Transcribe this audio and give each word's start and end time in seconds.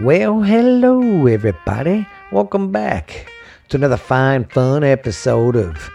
Well, 0.00 0.42
hello, 0.42 1.28
everybody. 1.28 2.04
Welcome 2.32 2.72
back 2.72 3.30
to 3.68 3.76
another 3.76 3.96
fine, 3.96 4.44
fun 4.44 4.82
episode 4.82 5.54
of 5.54 5.88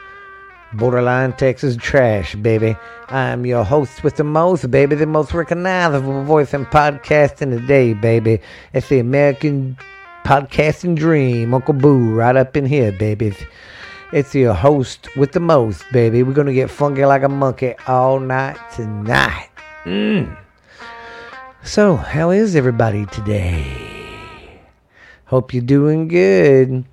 Borderline 0.71 1.33
Texas 1.33 1.75
Trash, 1.75 2.33
baby. 2.35 2.77
I'm 3.09 3.45
your 3.45 3.65
host 3.65 4.01
with 4.01 4.15
the 4.15 4.23
most, 4.23 4.71
baby, 4.71 4.95
the 4.95 5.05
most 5.05 5.33
recognizable 5.33 6.23
voice 6.23 6.53
in 6.53 6.65
podcasting 6.67 7.51
today, 7.51 7.93
baby. 7.93 8.39
It's 8.71 8.87
the 8.87 8.99
American 8.99 9.77
podcasting 10.23 10.95
dream, 10.95 11.53
Uncle 11.53 11.73
Boo, 11.73 12.15
right 12.15 12.37
up 12.37 12.55
in 12.55 12.65
here, 12.65 12.93
baby. 12.93 13.35
It's 14.13 14.33
your 14.33 14.53
host 14.53 15.09
with 15.17 15.33
the 15.33 15.41
most, 15.41 15.83
baby. 15.91 16.23
We're 16.23 16.31
gonna 16.31 16.53
get 16.53 16.71
funky 16.71 17.03
like 17.03 17.23
a 17.23 17.29
monkey 17.29 17.75
all 17.85 18.21
night 18.21 18.57
tonight. 18.73 19.49
Mm. 19.83 20.37
So, 21.63 21.97
how 21.97 22.31
is 22.31 22.55
everybody 22.55 23.05
today? 23.07 24.61
Hope 25.25 25.53
you're 25.53 25.61
doing 25.61 26.07
good. 26.07 26.85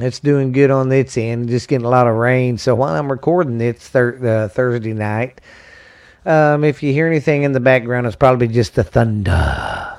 It's 0.00 0.20
doing 0.20 0.52
good 0.52 0.70
on 0.70 0.90
its 0.92 1.18
end. 1.18 1.48
Just 1.48 1.68
getting 1.68 1.84
a 1.84 1.90
lot 1.90 2.06
of 2.06 2.14
rain. 2.14 2.56
So 2.56 2.74
while 2.76 2.94
I'm 2.94 3.10
recording, 3.10 3.60
it's 3.60 3.88
thir- 3.88 4.44
uh, 4.44 4.48
Thursday 4.48 4.94
night. 4.94 5.40
Um, 6.24 6.62
if 6.62 6.84
you 6.84 6.92
hear 6.92 7.08
anything 7.08 7.42
in 7.42 7.50
the 7.50 7.60
background, 7.60 8.06
it's 8.06 8.16
probably 8.16 8.46
just 8.46 8.76
the 8.76 8.84
thunder 8.84 9.98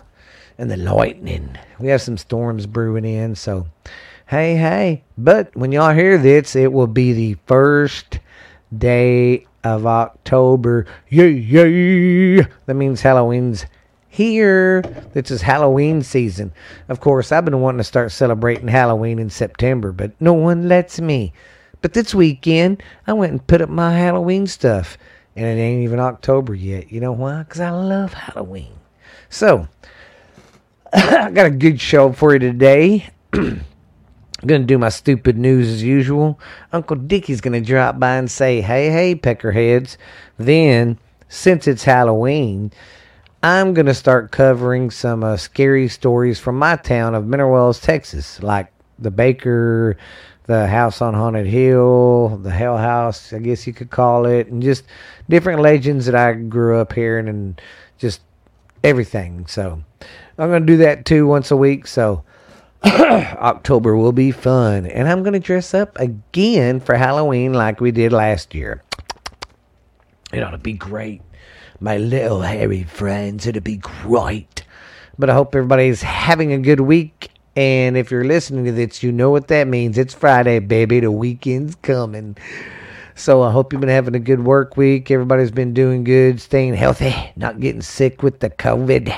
and 0.58 0.72
the 0.72 0.78
lightning. 0.78 1.58
We 1.78 1.90
have 1.90 2.02
some 2.02 2.18
storms 2.18 2.66
brewing 2.66 3.06
in. 3.06 3.36
So, 3.36 3.68
hey, 4.28 4.56
hey. 4.56 5.04
But 5.18 5.54
when 5.56 5.74
y'all 5.74 5.94
hear 5.94 6.18
this, 6.18 6.56
it 6.56 6.72
will 6.72 6.88
be 6.88 7.12
the 7.12 7.38
first 7.46 8.20
day 8.76 9.46
of 9.66 9.86
October. 9.86 10.88
Yay, 11.10 11.30
yay. 11.30 12.48
That 12.66 12.76
means 12.76 13.02
Halloween's 13.02 13.66
here. 14.14 14.84
This 15.14 15.32
is 15.32 15.42
Halloween 15.42 16.04
season. 16.04 16.54
Of 16.88 17.00
course, 17.00 17.32
I've 17.32 17.46
been 17.46 17.62
wanting 17.62 17.80
to 17.80 17.84
start 17.84 18.12
celebrating 18.12 18.68
Halloween 18.68 19.18
in 19.18 19.32
September, 19.32 19.92
but 19.92 20.12
no 20.22 20.34
one 20.34 20.68
lets 20.68 21.02
me. 21.02 21.34
But 21.82 21.94
this 21.94 22.14
weekend, 22.14 22.84
I 23.08 23.14
went 23.14 23.32
and 23.32 23.48
put 23.48 23.62
up 23.62 23.70
my 23.70 23.92
Halloween 23.92 24.46
stuff, 24.46 25.00
and 25.36 25.46
it 25.48 25.60
ain't 25.60 25.84
even 25.84 26.00
October 26.00 26.54
yet. 26.54 26.92
You 26.92 27.02
know 27.02 27.12
why? 27.12 27.42
Because 27.42 27.60
I 27.60 27.72
love 27.72 28.14
Halloween. 28.14 28.74
So, 29.30 29.68
I 30.94 31.32
got 31.32 31.48
a 31.48 31.52
good 31.52 31.82
show 31.82 32.14
for 32.14 32.34
you 32.34 32.40
today. 32.40 33.10
I'm 33.34 33.66
going 34.46 34.62
to 34.62 34.68
do 34.68 34.78
my 34.78 34.90
stupid 34.90 35.40
news 35.40 35.68
as 35.70 35.82
usual. 35.82 36.40
Uncle 36.72 36.98
Dickie's 36.98 37.42
going 37.42 37.60
to 37.60 37.68
drop 37.68 37.98
by 37.98 38.18
and 38.18 38.30
say, 38.30 38.62
hey, 38.62 38.92
hey, 38.92 39.16
peckerheads. 39.16 39.98
Then, 40.38 41.00
since 41.30 41.68
it's 41.68 41.84
Halloween, 41.84 42.72
I'm 43.46 43.74
going 43.74 43.88
to 43.88 43.94
start 43.94 44.32
covering 44.32 44.90
some 44.90 45.22
uh, 45.22 45.36
scary 45.36 45.90
stories 45.90 46.40
from 46.40 46.58
my 46.58 46.78
town 46.78 47.14
of 47.14 47.28
Mineral 47.28 47.52
Wells, 47.52 47.82
Texas, 47.82 48.42
like 48.42 48.72
the 48.98 49.12
Baker, 49.12 49.98
the 50.46 50.66
House 50.66 51.02
on 51.02 51.14
Haunted 51.14 51.46
Hill, 51.46 52.40
the 52.42 52.52
Hell 52.52 52.78
House, 52.78 53.34
I 53.34 53.40
guess 53.40 53.68
you 53.68 53.74
could 53.74 53.90
call 53.90 54.26
it, 54.28 54.48
and 54.48 54.64
just 54.64 54.86
different 55.28 55.62
legends 55.62 56.06
that 56.06 56.16
I 56.16 56.32
grew 56.32 56.80
up 56.80 56.94
hearing 56.94 57.28
and 57.28 57.62
just 57.98 58.22
everything. 58.82 59.46
So 59.48 59.84
I'm 60.38 60.50
going 60.50 60.66
to 60.66 60.74
do 60.74 60.78
that 60.78 61.04
too 61.04 61.28
once 61.28 61.52
a 61.52 61.58
week. 61.58 61.86
So 61.86 62.24
October 62.86 63.98
will 63.98 64.14
be 64.14 64.32
fun. 64.32 64.86
And 64.86 65.10
I'm 65.10 65.22
going 65.22 65.34
to 65.34 65.40
dress 65.42 65.74
up 65.74 66.00
again 66.00 66.80
for 66.80 66.96
Halloween 66.96 67.52
like 67.52 67.82
we 67.82 67.92
did 67.92 68.14
last 68.14 68.56
year. 68.56 68.82
It 70.32 70.42
ought 70.42 70.52
to 70.52 70.58
be 70.58 70.72
great 70.72 71.22
my 71.84 71.98
little 71.98 72.42
hairy 72.42 72.84
friends. 72.84 73.46
It'll 73.46 73.62
be 73.62 73.76
great. 73.76 74.64
But 75.20 75.30
I 75.30 75.34
hope 75.34 75.54
everybody's 75.54 76.02
having 76.02 76.54
a 76.54 76.58
good 76.58 76.80
week. 76.80 77.30
And 77.58 77.98
if 77.98 78.10
you're 78.10 78.24
listening 78.24 78.64
to 78.66 78.72
this, 78.72 79.04
you 79.04 79.12
know 79.12 79.30
what 79.30 79.50
that 79.50 79.68
means. 79.68 79.98
It's 79.98 80.14
Friday, 80.14 80.60
baby. 80.60 81.02
The 81.02 81.12
weekend's 81.12 81.76
coming. 81.76 82.38
So 83.16 83.44
I 83.44 83.52
hope 83.52 83.74
you've 83.74 83.82
been 83.82 83.90
having 83.90 84.16
a 84.16 84.20
good 84.20 84.46
work 84.46 84.78
week. 84.78 85.12
Everybody's 85.12 85.52
been 85.52 85.74
doing 85.74 86.06
good, 86.06 86.40
staying 86.40 86.74
healthy, 86.74 87.14
not 87.36 87.60
getting 87.60 87.82
sick 87.82 88.24
with 88.24 88.40
the 88.40 88.50
COVID. 88.50 89.16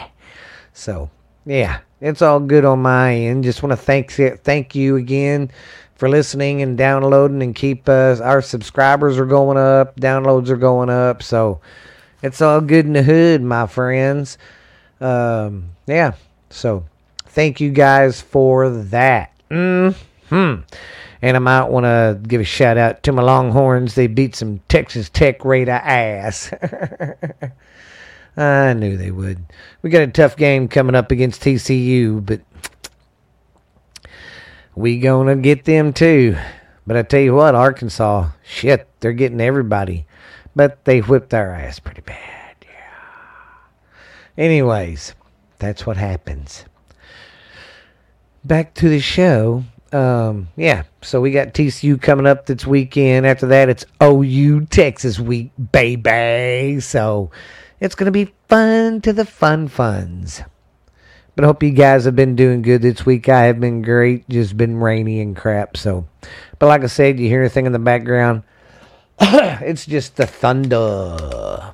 So, 0.74 1.10
yeah, 1.46 1.80
it's 2.02 2.24
all 2.24 2.40
good 2.40 2.66
on 2.66 2.82
my 2.82 3.14
end. 3.16 3.44
Just 3.44 3.62
want 3.64 3.72
to 3.72 3.78
thank 3.78 4.12
thank 4.12 4.76
you 4.76 4.98
again 4.98 5.52
for 5.96 6.10
listening 6.10 6.62
and 6.62 6.78
downloading 6.78 7.42
and 7.42 7.56
keep 7.56 7.88
us. 7.88 8.20
Our 8.20 8.42
subscribers 8.42 9.18
are 9.18 9.26
going 9.26 9.58
up, 9.58 9.98
downloads 9.98 10.50
are 10.50 10.58
going 10.58 10.90
up. 10.90 11.24
So, 11.24 11.62
it's 12.26 12.42
all 12.42 12.60
good 12.60 12.86
in 12.86 12.94
the 12.94 13.04
hood, 13.04 13.42
my 13.42 13.68
friends. 13.68 14.38
Um, 15.00 15.70
yeah. 15.86 16.14
So 16.50 16.86
thank 17.28 17.62
you 17.62 17.70
guys 17.70 18.20
for 18.20 18.70
that. 18.70 19.32
Hmm. 19.50 19.90
And 20.30 21.38
I 21.38 21.40
might 21.40 21.66
want 21.66 21.86
to 21.86 22.20
give 22.28 22.42
a 22.42 22.46
shout 22.46 22.78
out 22.78 23.04
to 23.04 23.12
my 23.12 23.22
Longhorns. 23.22 23.96
They 23.96 24.08
beat 24.08 24.36
some 24.36 24.60
Texas 24.68 25.10
Tech 25.10 25.46
Raider 25.46 25.72
ass. 25.72 26.52
I 28.38 28.74
knew 28.74 28.98
they 28.98 29.12
would. 29.12 29.46
We 29.82 29.90
got 29.92 30.02
a 30.02 30.08
tough 30.08 30.36
game 30.36 30.68
coming 30.68 30.96
up 30.96 31.12
against 31.12 31.42
TCU, 31.42 32.26
but 32.26 32.42
we 34.76 35.00
gonna 35.00 35.38
get 35.38 35.64
them 35.64 35.94
too. 35.94 36.36
But 36.86 36.98
I 36.98 37.04
tell 37.04 37.22
you 37.22 37.34
what, 37.34 37.56
Arkansas, 37.56 38.30
shit, 38.44 38.90
they're 39.00 39.14
getting 39.14 39.40
everybody. 39.40 40.06
But 40.56 40.86
they 40.86 41.00
whipped 41.00 41.34
our 41.34 41.52
ass 41.52 41.80
pretty 41.80 42.02
bad. 42.02 42.56
Yeah. 42.62 44.44
Anyways, 44.44 45.14
that's 45.60 45.86
what 45.86 45.98
happens. 45.98 46.66
Back 48.44 48.74
to 48.76 48.90
the 48.90 49.00
show. 49.00 49.64
Um, 49.92 50.50
yeah, 50.56 50.84
so 51.02 51.22
we 51.22 51.32
got 51.32 51.54
TCU 51.54 52.02
coming 52.02 52.26
up 52.26 52.46
this 52.46 52.66
weekend. 52.66 53.26
After 53.26 53.48
that, 53.48 53.70
it's 53.70 53.86
OU 54.02 54.66
Texas 54.68 55.20
week, 55.20 55.52
baby. 55.72 56.80
So 56.80 57.32
it's 57.80 57.96
going 57.96 58.06
to 58.06 58.12
be 58.12 58.34
fun 58.50 59.02
to 59.02 59.14
the 59.14 59.26
fun 59.26 59.68
funds. 59.68 60.42
But 61.36 61.44
I 61.44 61.48
hope 61.48 61.64
you 61.64 61.72
guys 61.72 62.06
have 62.06 62.16
been 62.16 62.36
doing 62.36 62.62
good 62.62 62.82
this 62.82 63.06
week. 63.06 63.28
I 63.28 63.44
have 63.44 63.60
been 63.60 63.82
great. 63.82 64.28
Just 64.30 64.56
been 64.56 64.78
rainy 64.78 65.20
and 65.20 65.36
crap. 65.36 65.76
So, 65.76 66.08
but 66.60 66.68
like 66.68 66.84
I 66.84 66.88
said, 66.88 67.20
you 67.20 67.28
hear 67.28 67.42
anything 67.42 67.66
in 67.66 67.74
the 67.74 67.80
background? 67.80 68.44
it's 69.22 69.86
just 69.86 70.16
the 70.18 70.26
thunder. 70.26 71.74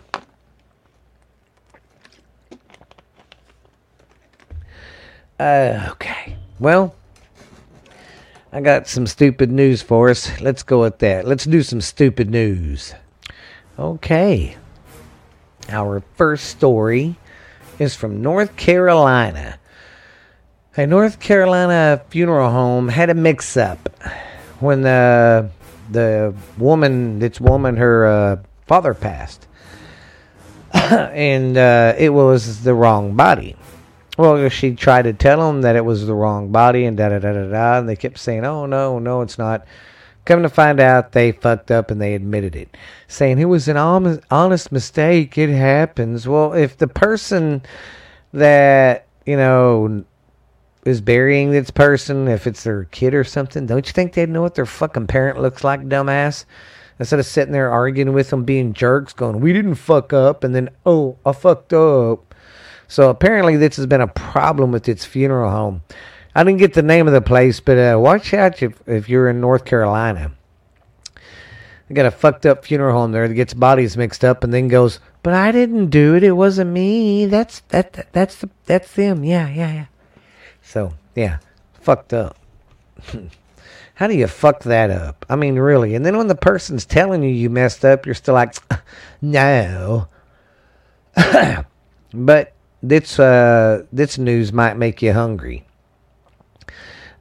Uh, 5.39 5.87
okay. 5.91 6.37
Well, 6.59 6.93
I 8.53 8.61
got 8.61 8.87
some 8.87 9.07
stupid 9.07 9.51
news 9.51 9.81
for 9.81 10.09
us. 10.09 10.39
Let's 10.39 10.61
go 10.61 10.81
with 10.81 10.99
that. 10.99 11.25
Let's 11.25 11.45
do 11.45 11.63
some 11.63 11.81
stupid 11.81 12.29
news. 12.29 12.93
Okay. 13.79 14.55
Our 15.69 16.03
first 16.15 16.45
story 16.45 17.15
is 17.79 17.95
from 17.95 18.21
North 18.21 18.55
Carolina. 18.55 19.57
A 20.77 20.85
North 20.85 21.19
Carolina 21.19 22.01
funeral 22.09 22.51
home 22.51 22.89
had 22.89 23.09
a 23.09 23.13
mix 23.13 23.57
up 23.57 23.89
when 24.59 24.83
the 24.83 25.49
the 25.91 26.33
woman, 26.57 27.19
this 27.19 27.39
woman, 27.39 27.77
her 27.77 28.05
uh, 28.05 28.35
father 28.67 28.93
passed, 28.93 29.47
and 30.73 31.57
uh, 31.57 31.93
it 31.97 32.09
was 32.09 32.63
the 32.63 32.73
wrong 32.73 33.15
body. 33.15 33.55
Well, 34.17 34.49
she 34.49 34.75
tried 34.75 35.03
to 35.03 35.13
tell 35.13 35.39
them 35.47 35.61
that 35.61 35.75
it 35.75 35.85
was 35.85 36.05
the 36.05 36.13
wrong 36.13 36.51
body, 36.51 36.85
and 36.85 36.97
da 36.97 37.09
da 37.09 37.19
da 37.19 37.33
da 37.33 37.47
da, 37.47 37.79
and 37.79 37.89
they 37.89 37.95
kept 37.95 38.17
saying, 38.17 38.45
"Oh 38.45 38.65
no, 38.65 38.99
no, 38.99 39.21
it's 39.21 39.37
not." 39.37 39.65
Come 40.23 40.43
to 40.43 40.49
find 40.49 40.79
out, 40.79 41.13
they 41.13 41.31
fucked 41.31 41.71
up 41.71 41.89
and 41.89 41.99
they 41.99 42.13
admitted 42.13 42.55
it, 42.55 42.77
saying 43.07 43.39
it 43.39 43.45
was 43.45 43.67
an 43.67 43.77
honest 43.77 44.71
mistake. 44.71 45.35
It 45.35 45.49
happens. 45.49 46.27
Well, 46.27 46.53
if 46.53 46.77
the 46.77 46.87
person 46.87 47.63
that 48.31 49.07
you 49.25 49.35
know 49.35 50.05
is 50.85 51.01
burying 51.01 51.51
this 51.51 51.69
person, 51.71 52.27
if 52.27 52.47
it's 52.47 52.63
their 52.63 52.85
kid 52.85 53.13
or 53.13 53.23
something, 53.23 53.65
don't 53.65 53.85
you 53.85 53.93
think 53.93 54.13
they'd 54.13 54.29
know 54.29 54.41
what 54.41 54.55
their 54.55 54.65
fucking 54.65 55.07
parent 55.07 55.41
looks 55.41 55.63
like, 55.63 55.81
dumbass? 55.81 56.45
Instead 56.99 57.19
of 57.19 57.25
sitting 57.25 57.51
there 57.51 57.71
arguing 57.71 58.13
with 58.13 58.29
them, 58.29 58.43
being 58.43 58.73
jerks, 58.73 59.13
going, 59.13 59.39
"We 59.39 59.53
didn't 59.53 59.75
fuck 59.75 60.13
up," 60.13 60.43
and 60.43 60.53
then, 60.53 60.69
"Oh, 60.85 61.17
I 61.25 61.31
fucked 61.31 61.73
up." 61.73 62.35
So 62.87 63.09
apparently, 63.09 63.57
this 63.57 63.77
has 63.77 63.85
been 63.85 64.01
a 64.01 64.07
problem 64.07 64.71
with 64.71 64.87
its 64.87 65.05
funeral 65.05 65.49
home. 65.49 65.81
I 66.35 66.43
didn't 66.43 66.59
get 66.59 66.73
the 66.73 66.81
name 66.81 67.07
of 67.07 67.13
the 67.13 67.21
place, 67.21 67.59
but 67.59 67.77
uh, 67.77 67.97
watch 67.99 68.33
out 68.33 68.61
if, 68.61 68.73
if 68.87 69.09
you're 69.09 69.29
in 69.29 69.41
North 69.41 69.65
Carolina. 69.65 70.31
They 71.87 71.95
got 71.95 72.05
a 72.05 72.11
fucked 72.11 72.45
up 72.45 72.63
funeral 72.63 72.93
home 72.93 73.11
there 73.11 73.27
that 73.27 73.33
gets 73.33 73.53
bodies 73.53 73.97
mixed 73.97 74.23
up, 74.23 74.43
and 74.43 74.53
then 74.53 74.67
goes, 74.67 74.99
"But 75.23 75.33
I 75.33 75.51
didn't 75.51 75.89
do 75.89 76.15
it. 76.15 76.23
It 76.23 76.33
wasn't 76.33 76.71
me. 76.71 77.25
That's 77.25 77.61
that, 77.69 77.93
that 77.93 78.13
that's 78.13 78.35
the 78.35 78.49
that's 78.65 78.93
them. 78.93 79.23
Yeah, 79.23 79.49
yeah, 79.49 79.73
yeah." 79.73 79.85
So, 80.71 80.93
yeah, 81.15 81.39
fucked 81.73 82.13
up. 82.13 82.37
How 83.95 84.07
do 84.07 84.15
you 84.15 84.27
fuck 84.27 84.63
that 84.63 84.89
up? 84.89 85.25
I 85.29 85.35
mean, 85.35 85.59
really. 85.59 85.95
And 85.95 86.05
then 86.05 86.15
when 86.15 86.27
the 86.27 86.35
person's 86.35 86.85
telling 86.85 87.23
you 87.23 87.29
you 87.29 87.49
messed 87.49 87.83
up, 87.83 88.05
you're 88.05 88.15
still 88.15 88.35
like, 88.35 88.55
no. 89.21 90.07
but 92.13 92.53
this 92.81 93.19
uh, 93.19 93.83
this 93.91 94.17
news 94.17 94.53
might 94.53 94.77
make 94.77 95.01
you 95.01 95.11
hungry. 95.11 95.67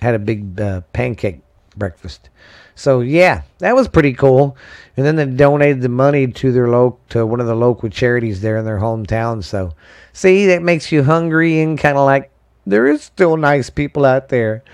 had 0.00 0.14
a 0.14 0.18
big 0.18 0.60
uh, 0.60 0.82
pancake 0.92 1.40
breakfast. 1.76 2.28
So 2.74 3.00
yeah, 3.00 3.42
that 3.58 3.74
was 3.74 3.88
pretty 3.88 4.12
cool. 4.12 4.56
And 4.96 5.06
then 5.06 5.16
they 5.16 5.26
donated 5.26 5.82
the 5.82 5.88
money 5.88 6.26
to 6.26 6.52
their 6.52 6.68
lo- 6.68 6.98
to 7.10 7.26
one 7.26 7.40
of 7.40 7.46
the 7.46 7.54
local 7.54 7.88
charities 7.88 8.40
there 8.40 8.56
in 8.56 8.64
their 8.64 8.78
hometown. 8.78 9.42
So 9.44 9.74
see, 10.12 10.46
that 10.46 10.62
makes 10.62 10.90
you 10.90 11.04
hungry 11.04 11.60
and 11.60 11.78
kind 11.78 11.96
of 11.96 12.04
like 12.04 12.30
there 12.66 12.86
is 12.86 13.02
still 13.02 13.36
nice 13.36 13.70
people 13.70 14.04
out 14.04 14.28
there. 14.28 14.64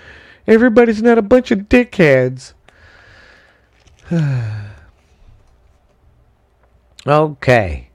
Everybody's 0.47 1.01
not 1.01 1.17
a 1.17 1.23
bunch 1.23 1.51
of 1.51 1.69
dickheads. 1.69 2.53
okay. 7.07 7.89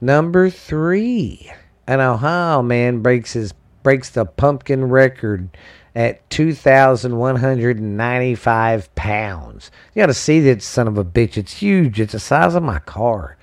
Number 0.00 0.50
three. 0.50 1.52
An 1.86 2.00
Ohio 2.00 2.62
man 2.62 3.00
breaks 3.00 3.32
his 3.32 3.54
breaks 3.82 4.10
the 4.10 4.26
pumpkin 4.26 4.90
record 4.90 5.48
at 5.94 6.28
2,195 6.30 8.94
pounds. 8.94 9.70
You 9.94 10.02
got 10.02 10.06
to 10.06 10.14
see 10.14 10.40
that 10.40 10.62
son 10.62 10.88
of 10.88 10.96
a 10.98 11.04
bitch. 11.04 11.36
It's 11.36 11.52
huge. 11.54 12.00
It's 12.00 12.12
the 12.12 12.20
size 12.20 12.54
of 12.54 12.62
my 12.62 12.78
car. 12.80 13.36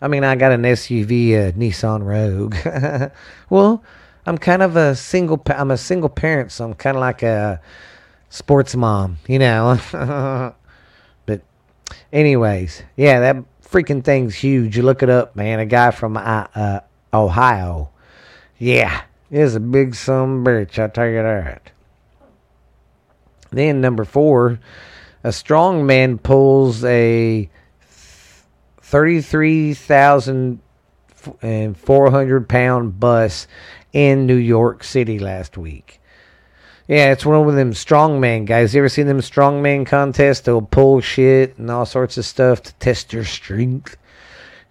I 0.00 0.08
mean, 0.08 0.24
I 0.24 0.34
got 0.34 0.52
an 0.52 0.62
SUV, 0.62 1.34
a 1.34 1.52
Nissan 1.52 2.04
Rogue. 2.04 2.56
well, 3.50 3.84
I'm 4.26 4.38
kind 4.38 4.62
of 4.62 4.76
a 4.76 4.96
single. 4.96 5.42
I'm 5.46 5.70
a 5.70 5.76
single 5.76 6.08
parent, 6.08 6.52
so 6.52 6.64
I'm 6.64 6.74
kind 6.74 6.96
of 6.96 7.00
like 7.00 7.22
a 7.22 7.60
sports 8.30 8.74
mom, 8.74 9.18
you 9.28 9.38
know. 9.38 9.78
but, 11.26 11.42
anyways, 12.12 12.82
yeah, 12.96 13.20
that 13.20 13.36
freaking 13.64 14.04
thing's 14.04 14.34
huge. 14.34 14.76
You 14.76 14.82
look 14.82 15.02
it 15.02 15.10
up, 15.10 15.36
man. 15.36 15.60
A 15.60 15.66
guy 15.66 15.90
from 15.90 16.16
uh, 16.16 16.46
uh, 16.54 16.80
Ohio. 17.14 17.90
Yeah, 18.58 19.02
is 19.30 19.54
a 19.54 19.60
big 19.60 19.94
some 19.94 20.44
bitch. 20.44 20.78
I 20.78 20.88
tell 20.88 21.08
you 21.08 21.22
that. 21.22 21.71
Then 23.52 23.80
number 23.80 24.04
four, 24.04 24.58
a 25.22 25.32
strong 25.32 25.86
man 25.86 26.18
pulls 26.18 26.82
a 26.84 27.48
thirty-three 28.80 29.74
thousand 29.74 30.60
and 31.40 31.76
four 31.76 32.10
hundred 32.10 32.48
pound 32.48 32.98
bus 32.98 33.46
in 33.92 34.26
New 34.26 34.36
York 34.36 34.82
City 34.82 35.18
last 35.18 35.56
week. 35.56 36.00
Yeah, 36.88 37.12
it's 37.12 37.24
one 37.24 37.48
of 37.48 37.54
them 37.54 37.72
strongman 37.72 38.44
guys. 38.46 38.74
You 38.74 38.80
ever 38.80 38.88
seen 38.88 39.06
them 39.06 39.20
strongman 39.20 39.86
contests? 39.86 40.40
They'll 40.40 40.62
pull 40.62 41.00
shit 41.00 41.56
and 41.56 41.70
all 41.70 41.86
sorts 41.86 42.18
of 42.18 42.24
stuff 42.24 42.62
to 42.62 42.74
test 42.74 43.12
your 43.12 43.24
strength. 43.24 43.96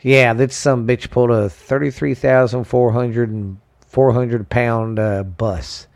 Yeah, 0.01 0.34
that's 0.34 0.56
some 0.56 0.88
bitch 0.88 1.10
pulled 1.10 1.31
a 1.31 1.50
33,400 1.50 3.30
and 3.30 3.57
400 3.88 4.50
pound 4.50 5.00
uh, 5.00 5.24
bus. 5.24 5.88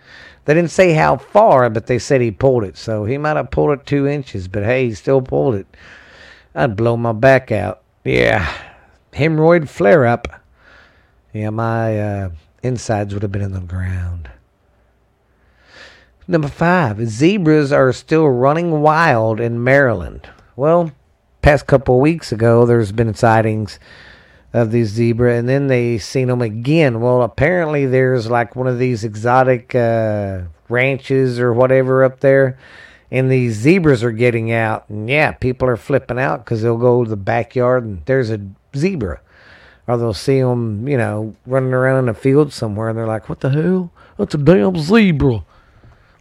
They 0.45 0.53
didn't 0.53 0.71
say 0.71 0.93
how 0.93 1.17
far, 1.17 1.69
but 1.69 1.87
they 1.87 1.99
said 1.99 2.21
he 2.21 2.31
pulled 2.31 2.63
it. 2.63 2.77
So 2.77 3.05
he 3.05 3.17
might 3.17 3.35
have 3.35 3.51
pulled 3.51 3.71
it 3.71 3.85
two 3.85 4.07
inches, 4.07 4.47
but 4.47 4.63
hey, 4.63 4.87
he 4.87 4.93
still 4.93 5.21
pulled 5.21 5.55
it. 5.55 5.67
I'd 6.53 6.75
blow 6.75 6.95
my 6.95 7.11
back 7.11 7.51
out. 7.51 7.81
Yeah, 8.03 8.51
hemorrhoid 9.13 9.67
flare 9.67 10.05
up. 10.05 10.27
Yeah, 11.33 11.49
my 11.49 11.99
uh, 11.99 12.29
insides 12.63 13.13
would 13.13 13.23
have 13.23 13.31
been 13.31 13.41
in 13.41 13.53
the 13.53 13.59
ground. 13.59 14.29
Number 16.27 16.47
five, 16.47 17.07
zebras 17.07 17.71
are 17.71 17.91
still 17.91 18.27
running 18.27 18.81
wild 18.81 19.39
in 19.39 19.63
Maryland. 19.63 20.29
Well, 20.55 20.91
past 21.41 21.67
couple 21.67 21.95
of 21.95 22.01
weeks 22.01 22.31
ago, 22.31 22.65
there's 22.65 22.91
been 22.91 23.13
sightings 23.13 23.79
of 24.55 24.71
these 24.71 24.87
zebra, 24.87 25.35
and 25.35 25.49
then 25.49 25.67
they 25.67 25.97
seen 25.97 26.29
them 26.29 26.41
again. 26.41 27.01
Well, 27.01 27.21
apparently 27.23 27.85
there's 27.85 28.29
like 28.29 28.55
one 28.55 28.67
of 28.67 28.79
these 28.79 29.03
exotic 29.03 29.75
uh, 29.75 30.43
ranches 30.69 31.41
or 31.41 31.53
whatever 31.53 32.05
up 32.05 32.21
there, 32.21 32.57
and 33.11 33.29
these 33.29 33.55
zebras 33.55 34.01
are 34.01 34.13
getting 34.13 34.53
out. 34.53 34.89
And 34.89 35.09
yeah, 35.09 35.33
people 35.33 35.67
are 35.67 35.75
flipping 35.75 36.17
out 36.17 36.45
because 36.45 36.61
they'll 36.61 36.77
go 36.77 37.03
to 37.03 37.09
the 37.09 37.17
backyard 37.17 37.83
and 37.83 38.01
there's 38.05 38.31
a 38.31 38.39
zebra, 38.73 39.19
or 39.87 39.97
they'll 39.97 40.13
see 40.13 40.39
them, 40.39 40.87
you 40.87 40.97
know, 40.97 41.35
running 41.45 41.73
around 41.73 42.05
in 42.05 42.09
a 42.09 42.13
field 42.13 42.53
somewhere, 42.53 42.87
and 42.87 42.97
they're 42.97 43.05
like, 43.05 43.27
"What 43.27 43.41
the 43.41 43.49
hell? 43.49 43.91
That's 44.17 44.35
a 44.35 44.37
damn 44.37 44.77
zebra." 44.77 45.43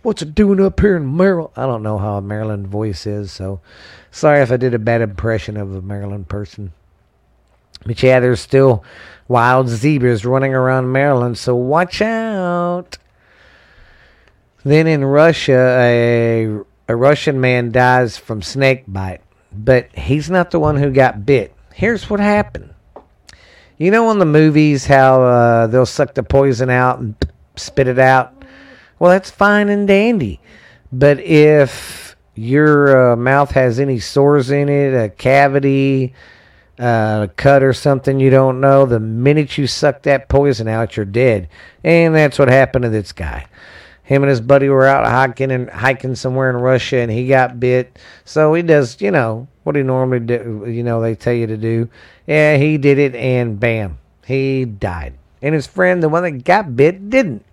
What's 0.03 0.23
it 0.23 0.35
doing 0.35 0.61
up 0.61 0.81
here 0.81 0.97
in 0.97 1.17
Maryland? 1.17 1.55
I 1.57 1.67
don't 1.67 1.85
know 1.85 1.99
how 1.99 2.17
a 2.17 2.21
Maryland 2.21 2.67
voice 2.67 3.07
is, 3.07 3.31
so 3.31 3.61
sorry 4.11 4.43
if 4.43 4.51
I 4.51 4.57
did 4.57 4.75
a 4.75 4.79
bad 4.81 5.03
impression 5.03 5.57
of 5.57 5.73
a 5.73 5.81
Maryland 5.81 6.29
person. 6.29 6.73
But 7.85 8.03
yeah, 8.03 8.21
there's 8.21 8.41
still 8.41 8.85
wild 9.29 9.69
zebras 9.69 10.25
running 10.25 10.55
around 10.55 10.93
Maryland, 10.93 11.39
so 11.39 11.55
watch 11.55 12.03
out. 12.03 12.99
Then 14.65 14.87
in 14.87 15.05
Russia, 15.05 15.77
a, 15.79 16.59
a 16.89 16.97
Russian 16.97 17.41
man 17.41 17.71
dies 17.71 18.17
from 18.17 18.41
snake 18.41 18.85
bite, 18.89 19.21
but 19.53 19.95
he's 19.95 20.31
not 20.31 20.51
the 20.51 20.61
one 20.61 20.77
who 20.77 20.91
got 20.91 21.27
bit. 21.27 21.55
Here's 21.75 22.09
what 22.09 22.21
happened. 22.21 22.75
You 23.77 23.91
know 23.91 24.11
in 24.11 24.19
the 24.19 24.25
movies 24.25 24.87
how 24.87 25.23
uh, 25.23 25.67
they'll 25.67 25.85
suck 25.85 26.15
the 26.15 26.23
poison 26.23 26.71
out 26.71 27.01
and 27.01 27.15
spit 27.57 27.89
it 27.89 27.99
out? 27.99 28.45
Well, 28.99 29.11
that's 29.11 29.31
fine 29.31 29.69
and 29.69 29.87
dandy. 29.87 30.41
But 30.93 31.19
if 31.21 32.17
your 32.35 33.13
uh, 33.13 33.17
mouth 33.17 33.51
has 33.51 33.81
any 33.81 33.99
sores 33.99 34.51
in 34.51 34.69
it, 34.69 34.95
a 34.95 35.09
cavity, 35.09 36.15
uh, 36.79 37.27
a 37.29 37.31
cut 37.37 37.63
or 37.63 37.73
something 37.73 38.19
you 38.19 38.31
don't 38.31 38.61
know, 38.61 38.87
the 38.87 39.01
minute 39.01 39.57
you 39.59 39.67
suck 39.67 40.03
that 40.03 40.29
poison 40.29 40.69
out, 40.69 40.97
you're 40.97 41.07
dead. 41.07 41.49
And 41.83 42.15
that's 42.15 42.39
what 42.39 42.49
happened 42.49 42.83
to 42.83 42.89
this 42.89 43.13
guy. 43.13 43.47
Him 44.03 44.23
and 44.23 44.31
his 44.31 44.41
buddy 44.41 44.69
were 44.69 44.87
out 44.87 45.07
hiking 45.07 45.51
and 45.51 45.71
hiking 45.71 46.15
somewhere 46.15 46.51
in 46.51 46.57
Russia, 46.57 46.99
and 46.99 47.11
he 47.11 47.27
got 47.27 47.59
bit. 47.59 47.99
So 48.25 48.53
he 48.53 48.63
does, 48.63 49.01
you 49.01 49.11
know, 49.11 49.49
what 49.63 49.77
he 49.77 49.83
normally 49.83 50.21
do. 50.21 50.65
You 50.67 50.83
know, 50.83 51.01
they 51.01 51.15
tell 51.15 51.33
you 51.33 51.47
to 51.47 51.57
do. 51.57 51.89
Yeah, 52.27 52.59
he 52.59 52.77
did 52.77 52.99
it, 52.99 53.15
and 53.15 53.59
bam, 53.59 53.99
he 54.27 54.67
died. 54.67 55.15
And 55.41 55.55
his 55.55 55.67
friend, 55.67 56.03
the 56.03 56.11
one 56.11 56.23
that 56.23 56.45
got 56.45 56.77
bit, 56.77 57.09
didn't. 57.09 57.47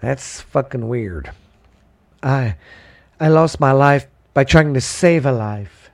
That's 0.00 0.42
fucking 0.42 0.88
weird. 0.88 1.30
I 2.22 2.56
I 3.18 3.28
lost 3.28 3.58
my 3.58 3.72
life 3.72 4.06
by 4.34 4.44
trying 4.44 4.74
to 4.74 4.80
save 4.80 5.24
a 5.26 5.32
life. 5.32 5.87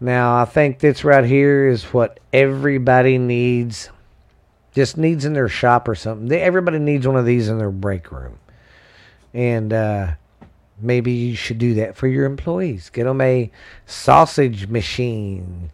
Now, 0.00 0.40
I 0.40 0.44
think 0.46 0.78
this 0.78 1.04
right 1.04 1.24
here 1.24 1.68
is 1.68 1.84
what 1.84 2.20
everybody 2.32 3.18
needs. 3.18 3.90
Just 4.72 4.96
needs 4.96 5.24
in 5.24 5.32
their 5.32 5.48
shop 5.48 5.88
or 5.88 5.94
something. 5.94 6.28
They, 6.28 6.40
everybody 6.40 6.78
needs 6.78 7.06
one 7.06 7.16
of 7.16 7.26
these 7.26 7.48
in 7.48 7.58
their 7.58 7.70
break 7.70 8.10
room. 8.10 8.38
And 9.34 9.72
uh, 9.72 10.12
maybe 10.80 11.12
you 11.12 11.36
should 11.36 11.58
do 11.58 11.74
that 11.74 11.96
for 11.96 12.06
your 12.06 12.24
employees. 12.24 12.88
Get 12.90 13.04
them 13.04 13.20
a 13.20 13.50
sausage 13.86 14.68
machine 14.68 15.70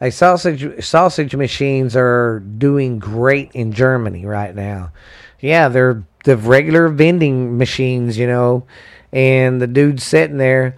like 0.00 0.12
sausage 0.12 0.84
sausage 0.84 1.34
machines 1.34 1.96
are 1.96 2.40
doing 2.40 2.98
great 2.98 3.52
in 3.52 3.72
Germany 3.72 4.26
right 4.26 4.54
now. 4.54 4.92
Yeah, 5.40 5.68
they're 5.68 6.04
the 6.24 6.36
regular 6.36 6.88
vending 6.88 7.56
machines, 7.56 8.18
you 8.18 8.26
know, 8.26 8.66
and 9.12 9.60
the 9.60 9.66
dude's 9.66 10.04
sitting 10.04 10.36
there 10.36 10.76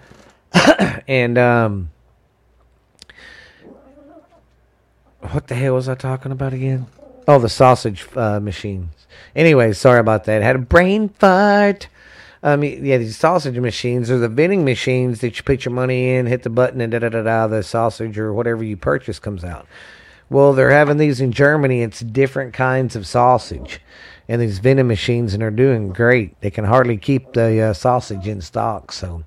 and 1.09 1.37
um 1.39 1.91
what 5.31 5.49
the 5.49 5.55
hell 5.55 5.75
was 5.75 5.89
I 5.89 5.95
talking 5.95 6.33
about 6.33 6.53
again? 6.53 6.87
Oh, 7.27 7.39
the 7.39 7.49
sausage 7.49 8.07
uh, 8.17 8.41
machines. 8.41 9.07
Anyway, 9.37 9.73
sorry 9.73 10.01
about 10.01 10.25
that. 10.25 10.43
Had 10.43 10.57
a 10.57 10.61
brain 10.61 11.09
fart. 11.11 11.89
Um, 12.43 12.63
yeah, 12.63 12.99
these 12.99 13.17
sausage 13.17 13.59
machines 13.59 14.11
are 14.11 14.19
the 14.19 14.29
vending 14.29 14.65
machines 14.65 15.21
that 15.21 15.37
you 15.37 15.43
put 15.43 15.65
your 15.65 15.75
money 15.75 16.11
in, 16.11 16.27
hit 16.27 16.45
the 16.45 16.51
button, 16.51 16.81
and 16.81 16.93
da 16.93 17.01
da 17.01 17.09
da 17.09 17.23
da. 17.23 17.47
The 17.47 17.63
sausage 17.63 18.19
or 18.19 18.33
whatever 18.33 18.63
you 18.63 18.77
purchase 18.77 19.19
comes 19.19 19.45
out. 19.45 19.67
Well, 20.31 20.53
they're 20.53 20.71
having 20.71 20.99
these 20.99 21.21
in 21.21 21.33
Germany. 21.33 21.83
It's 21.83 22.01
different 22.01 22.55
kinds 22.55 22.95
of 22.95 23.07
sausage, 23.07 23.81
and 24.29 24.41
these 24.41 24.61
vending 24.61 24.87
machines, 24.87 25.35
and 25.35 25.43
they're 25.43 25.51
doing 25.51 25.89
great. 25.91 26.41
They 26.41 26.51
can 26.51 26.65
hardly 26.65 26.97
keep 26.97 27.33
the 27.33 27.61
uh, 27.61 27.73
sausage 27.73 28.29
in 28.29 28.41
stock. 28.41 28.93
So, 28.93 29.25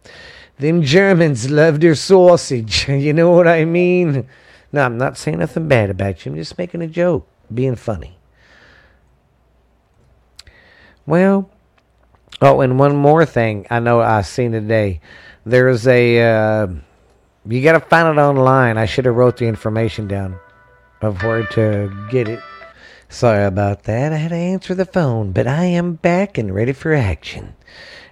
them 0.58 0.82
Germans 0.82 1.50
love 1.50 1.82
their 1.82 1.96
sausage. 1.96 2.88
you 2.90 3.14
know 3.14 3.32
what 3.32 3.48
I 3.48 3.66
mean? 3.66 4.28
No, 4.72 4.84
I'm 4.86 4.98
not 4.98 5.18
saying 5.18 5.40
nothing 5.40 5.68
bad 5.68 5.90
about 5.90 6.26
you. 6.26 6.32
I'm 6.32 6.38
just 6.38 6.58
making 6.58 6.82
a 6.82 6.88
joke, 6.88 7.28
being 7.54 7.76
funny. 7.76 8.18
Well, 11.06 11.50
Oh, 12.44 12.62
and 12.62 12.80
one 12.80 12.96
more 12.96 13.24
thing 13.24 13.68
I 13.70 13.80
know 13.80 14.02
I 14.02 14.24
seen 14.24 14.52
today. 14.52 15.00
There's 15.46 15.86
a 15.88 16.22
uh, 16.22 16.68
you 17.48 17.62
got 17.62 17.74
to 17.74 17.80
find 17.80 18.18
it 18.18 18.22
online. 18.22 18.78
I 18.80 18.88
should 18.88 19.06
have 19.06 19.16
wrote 19.16 19.38
the 19.38 19.46
information 19.46 20.08
down. 20.08 20.40
of 21.02 21.22
where 21.22 21.44
to 21.48 22.08
get 22.10 22.28
it. 22.28 22.40
Sorry 23.10 23.44
about 23.46 23.84
that. 23.84 24.12
I 24.14 24.16
had 24.18 24.30
to 24.30 24.36
answer 24.36 24.74
the 24.74 24.86
phone, 24.86 25.34
but 25.34 25.46
I 25.48 25.66
am 25.66 25.94
back 25.96 26.38
and 26.38 26.54
ready 26.56 26.74
for 26.74 26.94
action. 26.94 27.56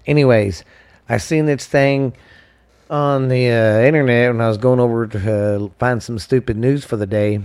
Anyways, 0.05 0.63
I 1.07 1.17
seen 1.17 1.45
this 1.45 1.65
thing 1.65 2.13
on 2.89 3.27
the 3.27 3.50
uh, 3.50 3.79
internet 3.81 4.31
when 4.31 4.41
I 4.41 4.48
was 4.48 4.58
going 4.58 4.79
over 4.79 5.08
to 5.08 5.65
uh, 5.65 5.69
find 5.77 6.01
some 6.01 6.17
stupid 6.17 6.58
news 6.58 6.84
for 6.84 6.98
the 6.98 7.05
day, 7.05 7.39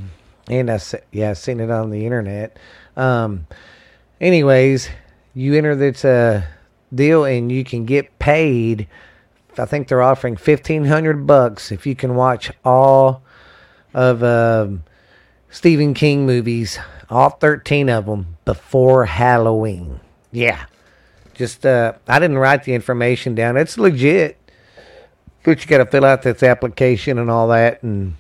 and 0.49 0.71
I 0.71 0.81
yeah, 1.13 1.31
I 1.31 1.33
seen 1.35 1.61
it 1.61 1.71
on 1.71 1.91
the 1.91 2.05
internet. 2.05 2.59
Um, 2.97 3.47
anyways, 4.21 4.89
you 5.35 5.55
enter 5.55 5.75
this 5.77 6.05
uh, 6.05 6.43
deal 6.95 7.25
and 7.25 7.51
you 7.51 7.65
can 7.65 7.85
get 7.85 8.19
paid. 8.19 8.89
I 9.59 9.67
think 9.67 9.89
they're 9.89 10.03
offering 10.03 10.37
fifteen 10.37 10.87
hundred 10.87 11.27
bucks 11.27 11.71
if 11.71 11.87
you 11.87 11.95
can 11.95 12.15
watch 12.15 12.51
all 12.65 13.23
of 13.93 14.23
uh, 14.23 14.69
Stephen 15.51 15.95
King 15.95 16.27
movies, 16.27 16.79
all 17.11 17.31
thirteen 17.31 17.89
of 17.89 18.07
them 18.07 18.37
before 18.45 19.05
Halloween. 19.05 20.01
Yeah, 20.33 20.67
just 21.35 21.65
uh, 21.65 21.93
I 22.09 22.19
didn't 22.19 22.39
write 22.39 22.65
the 22.65 22.75
information 22.75 23.35
down. 23.35 23.57
It's 23.57 23.79
legit, 23.79 24.37
but 25.45 25.61
you 25.61 25.67
got 25.69 25.79
to 25.79 25.87
fill 25.87 26.05
out 26.05 26.23
this 26.23 26.43
application 26.43 27.19
and 27.19 27.31
all 27.31 27.49
that, 27.49 27.83
and 27.83 28.17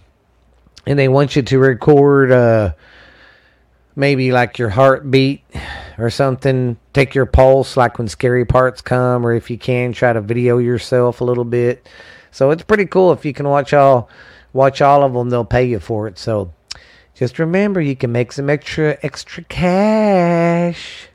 and 0.87 0.99
they 0.99 1.09
want 1.09 1.35
you 1.35 1.43
to 1.43 1.59
record 1.59 2.31
uh, 2.31 2.75
maybe 3.97 4.31
like 4.31 4.59
your 4.59 4.69
heartbeat 4.69 5.43
or 5.99 6.11
something. 6.11 6.77
Take 6.93 7.15
your 7.15 7.27
pulse, 7.27 7.77
like 7.77 7.99
when 7.99 8.09
scary 8.09 8.45
parts 8.45 8.81
come, 8.83 9.27
or 9.27 9.33
if 9.33 9.51
you 9.51 9.59
can, 9.59 9.93
try 9.93 10.13
to 10.13 10.21
video 10.21 10.59
yourself 10.59 11.21
a 11.21 11.25
little 11.25 11.45
bit. 11.45 11.89
So 12.31 12.51
it's 12.51 12.63
pretty 12.63 12.87
cool 12.87 13.13
if 13.13 13.25
you 13.25 13.33
can 13.33 13.49
watch 13.49 13.73
all 13.73 14.09
watch 14.53 14.83
all 14.83 15.03
of 15.03 15.13
them. 15.15 15.31
They'll 15.31 15.45
pay 15.45 15.65
you 15.65 15.81
for 15.81 16.07
it. 16.07 16.19
So 16.19 16.53
just 17.15 17.39
remember, 17.39 17.81
you 17.81 17.97
can 17.97 18.13
make 18.13 18.33
some 18.33 18.51
extra 18.51 18.99
extra 19.03 19.45
cash. 19.45 21.09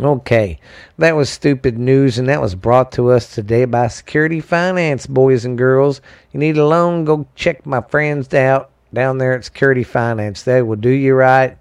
Okay, 0.00 0.60
that 0.98 1.16
was 1.16 1.28
stupid 1.28 1.76
news, 1.76 2.18
and 2.18 2.28
that 2.28 2.40
was 2.40 2.54
brought 2.54 2.92
to 2.92 3.10
us 3.10 3.34
today 3.34 3.64
by 3.64 3.88
Security 3.88 4.40
Finance, 4.40 5.08
boys 5.08 5.44
and 5.44 5.58
girls. 5.58 6.00
You 6.30 6.38
need 6.38 6.56
a 6.56 6.64
loan? 6.64 7.04
Go 7.04 7.26
check 7.34 7.66
my 7.66 7.80
friends 7.80 8.32
out 8.32 8.70
down 8.94 9.18
there 9.18 9.32
at 9.32 9.44
Security 9.44 9.82
Finance. 9.82 10.44
They 10.44 10.62
will 10.62 10.76
do 10.76 10.90
you 10.90 11.14
right. 11.14 11.58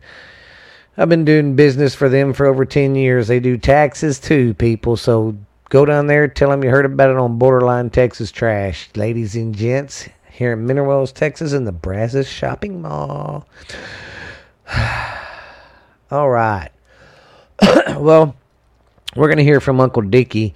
I've 0.98 1.10
been 1.10 1.26
doing 1.26 1.56
business 1.56 1.96
for 1.96 2.10
them 2.10 2.32
for 2.32 2.46
over 2.46 2.64
10 2.64 2.94
years. 2.94 3.28
They 3.28 3.40
do 3.40 3.58
taxes 3.58 4.20
too, 4.20 4.54
people. 4.54 4.98
So 4.98 5.36
go 5.70 5.86
down 5.86 6.06
there, 6.06 6.28
tell 6.28 6.52
them 6.52 6.64
you 6.64 6.70
heard 6.70 6.86
about 6.86 7.10
it 7.10 7.18
on 7.18 7.40
Borderline 7.40 7.90
Texas 7.90 8.32
Trash. 8.32 8.90
Ladies 8.96 9.36
and 9.36 9.56
gents, 9.56 10.10
here 10.30 10.54
in 10.54 10.68
Mineral 10.68 10.88
Wells, 10.88 11.12
Texas, 11.12 11.54
in 11.54 11.66
the 11.66 11.72
Brazos 11.72 12.28
Shopping 12.28 12.84
Mall. 12.84 13.48
All 16.12 16.30
right. 16.30 16.70
well, 17.98 18.36
we're 19.16 19.28
going 19.28 19.38
to 19.38 19.44
hear 19.44 19.60
from 19.60 19.80
Uncle 19.80 20.02
Dickie. 20.02 20.54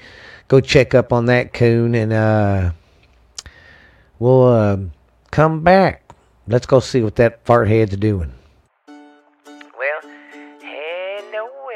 Go 0.47 0.59
check 0.59 0.93
up 0.93 1.13
on 1.13 1.25
that 1.25 1.53
coon 1.53 1.95
and 1.95 2.11
uh, 2.13 2.71
we'll 4.19 4.47
uh, 4.47 4.77
come 5.31 5.63
back. 5.63 6.13
Let's 6.47 6.65
go 6.65 6.79
see 6.79 7.01
what 7.01 7.15
that 7.15 7.45
fart 7.45 7.67
head's 7.67 7.95
doing. 7.95 8.33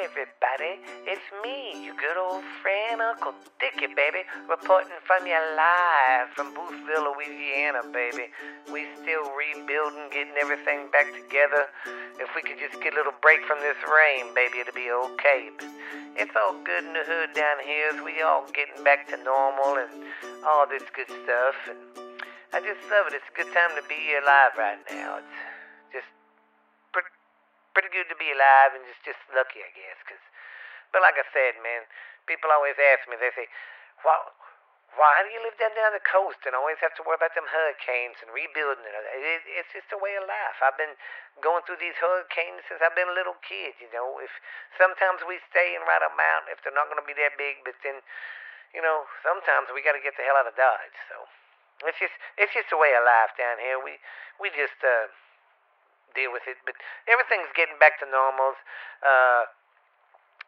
Everybody. 0.04 0.84
It's 1.08 1.24
me, 1.40 1.88
your 1.88 1.96
good 1.96 2.20
old 2.20 2.44
friend 2.60 3.00
Uncle 3.00 3.32
Dickie, 3.64 3.96
baby, 3.96 4.28
reporting 4.44 5.00
from 5.08 5.24
you 5.24 5.40
live 5.56 6.28
from 6.36 6.52
Boothville, 6.52 7.16
Louisiana, 7.16 7.80
baby. 7.96 8.28
We 8.68 8.92
still 9.00 9.24
rebuilding, 9.32 10.12
getting 10.12 10.36
everything 10.36 10.92
back 10.92 11.08
together. 11.16 11.72
If 12.20 12.28
we 12.36 12.44
could 12.44 12.60
just 12.60 12.76
get 12.84 12.92
a 12.92 12.98
little 13.00 13.16
break 13.24 13.40
from 13.48 13.64
this 13.64 13.80
rain, 13.88 14.36
baby, 14.36 14.60
it'll 14.60 14.76
be 14.76 14.92
okay. 14.92 15.48
But 15.56 15.72
it's 16.20 16.36
all 16.36 16.60
good 16.60 16.84
in 16.84 16.92
the 16.92 17.08
hood 17.08 17.32
down 17.32 17.64
here 17.64 17.96
as 17.96 18.04
we 18.04 18.20
all 18.20 18.44
getting 18.52 18.84
back 18.84 19.08
to 19.16 19.18
normal 19.24 19.80
and 19.80 19.92
all 20.44 20.68
this 20.68 20.84
good 20.92 21.08
stuff. 21.24 21.56
And 21.72 21.80
I 22.52 22.60
just 22.60 22.84
love 22.92 23.08
it. 23.08 23.16
It's 23.16 23.32
a 23.32 23.36
good 23.36 23.52
time 23.56 23.72
to 23.80 23.84
be 23.88 24.20
alive 24.20 24.60
right 24.60 24.84
now. 24.92 25.24
It's 25.24 25.55
pretty 27.76 27.92
good 27.92 28.08
to 28.08 28.18
be 28.18 28.32
alive 28.32 28.74
and 28.74 28.82
just, 28.88 29.04
just 29.04 29.22
lucky, 29.36 29.60
I 29.60 29.72
guess. 29.76 30.00
Cause, 30.08 30.24
but 30.96 31.04
like 31.04 31.20
I 31.20 31.28
said, 31.36 31.60
man, 31.60 31.84
people 32.26 32.48
always 32.50 32.80
ask 32.80 33.04
me, 33.12 33.20
they 33.20 33.36
say, 33.36 33.52
why, 34.02 34.16
why 34.96 35.28
do 35.28 35.30
you 35.30 35.44
live 35.44 35.60
down 35.60 35.76
there 35.76 35.92
on 35.92 35.96
the 35.96 36.04
coast 36.08 36.40
and 36.48 36.56
always 36.56 36.80
have 36.80 36.96
to 36.96 37.04
worry 37.04 37.20
about 37.20 37.36
them 37.36 37.44
hurricanes 37.52 38.16
and 38.24 38.32
rebuilding 38.32 38.88
it? 38.88 38.96
it? 38.96 39.44
It's 39.60 39.72
just 39.76 39.92
a 39.92 40.00
way 40.00 40.16
of 40.16 40.24
life. 40.24 40.58
I've 40.64 40.80
been 40.80 40.96
going 41.44 41.68
through 41.68 41.84
these 41.84 42.00
hurricanes 42.00 42.64
since 42.72 42.80
I've 42.80 42.96
been 42.96 43.12
a 43.12 43.18
little 43.18 43.36
kid. 43.44 43.76
You 43.84 43.92
know, 43.92 44.24
if 44.24 44.32
sometimes 44.80 45.28
we 45.28 45.44
stay 45.52 45.76
and 45.76 45.84
ride 45.84 46.04
a 46.04 46.12
mountain 46.16 46.56
if 46.56 46.64
they're 46.64 46.76
not 46.76 46.88
going 46.88 47.04
to 47.04 47.08
be 47.08 47.18
that 47.20 47.36
big, 47.36 47.60
but 47.68 47.76
then, 47.84 48.00
you 48.72 48.80
know, 48.80 49.04
sometimes 49.20 49.68
we 49.76 49.84
got 49.84 50.00
to 50.00 50.04
get 50.04 50.16
the 50.16 50.24
hell 50.24 50.40
out 50.40 50.48
of 50.48 50.56
Dodge. 50.56 50.96
So 51.12 51.28
it's 51.84 52.00
just 52.00 52.16
it's 52.40 52.56
just 52.56 52.72
a 52.72 52.80
way 52.80 52.96
of 52.96 53.04
life 53.04 53.36
down 53.36 53.60
here. 53.60 53.76
We 53.84 54.00
we 54.40 54.48
just 54.56 54.80
uh, 54.80 55.12
deal 56.16 56.32
with 56.32 56.48
it, 56.48 56.58
but 56.64 56.80
everything's 57.06 57.52
getting 57.54 57.78
back 57.78 58.00
to 58.02 58.08
normals. 58.10 58.58
Uh, 59.04 59.52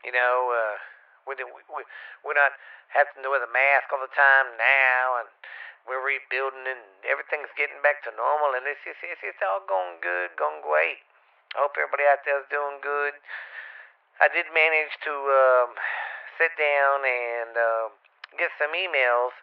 you 0.01 0.15
know. 0.15 0.49
Uh, 0.49 0.79
we, 1.27 1.35
we, 1.43 1.83
we're 2.23 2.39
not 2.39 2.55
having 2.95 3.19
to 3.19 3.27
wear 3.27 3.43
the 3.43 3.51
mask 3.51 3.91
all 3.91 3.99
the 3.99 4.15
time 4.15 4.55
now, 4.55 5.19
and 5.19 5.27
we're 5.83 5.99
rebuilding, 5.99 6.63
and 6.63 6.83
everything's 7.03 7.51
getting 7.59 7.83
back 7.83 7.99
to 8.07 8.11
normal, 8.15 8.55
and 8.55 8.63
it's 8.63 8.79
just, 8.87 9.03
it's, 9.03 9.19
it's 9.19 9.43
all 9.43 9.59
going 9.67 9.99
good, 9.99 10.31
going 10.39 10.63
great. 10.63 11.03
I 11.55 11.63
hope 11.67 11.75
everybody 11.75 12.07
out 12.07 12.23
there 12.23 12.39
is 12.39 12.47
doing 12.47 12.79
good. 12.79 13.15
I 14.23 14.31
did 14.31 14.47
manage 14.55 14.95
to 15.03 15.13
um, 15.13 15.69
sit 16.39 16.55
down 16.55 17.03
and 17.03 17.53
uh, 17.53 17.87
get 18.39 18.51
some 18.55 18.71
emails 18.71 19.35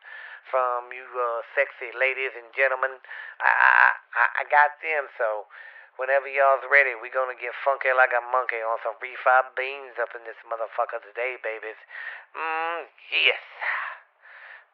from 0.49 0.93
you 0.93 1.04
uh, 1.04 1.40
sexy 1.57 1.93
ladies 1.97 2.33
and 2.37 2.49
gentlemen. 2.52 2.93
I, 3.40 3.93
I, 4.12 4.25
I 4.40 4.43
got 4.49 4.76
them, 4.85 5.09
so 5.16 5.49
Whenever 5.94 6.26
y'all's 6.26 6.66
ready, 6.66 6.98
we 6.98 7.06
gonna 7.06 7.38
get 7.38 7.54
funky 7.62 7.94
like 7.94 8.10
a 8.10 8.18
monkey 8.34 8.58
on 8.58 8.82
some 8.82 8.98
refried 8.98 9.54
beans 9.54 9.94
up 10.02 10.10
in 10.18 10.26
this 10.26 10.38
motherfucker 10.42 10.98
today, 10.98 11.38
babies. 11.38 11.78
Mmm, 12.34 12.90
yes. 13.14 13.38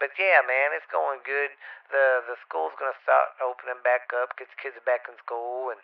But 0.00 0.16
yeah, 0.16 0.40
man, 0.40 0.72
it's 0.72 0.88
going 0.88 1.20
good. 1.28 1.52
The 1.92 2.24
the 2.24 2.40
school's 2.40 2.72
gonna 2.80 2.96
start 3.04 3.36
opening 3.36 3.84
back 3.84 4.08
up, 4.16 4.32
get 4.40 4.48
the 4.48 4.56
kids 4.56 4.80
back 4.88 5.04
in 5.12 5.16
school, 5.20 5.68
and 5.68 5.80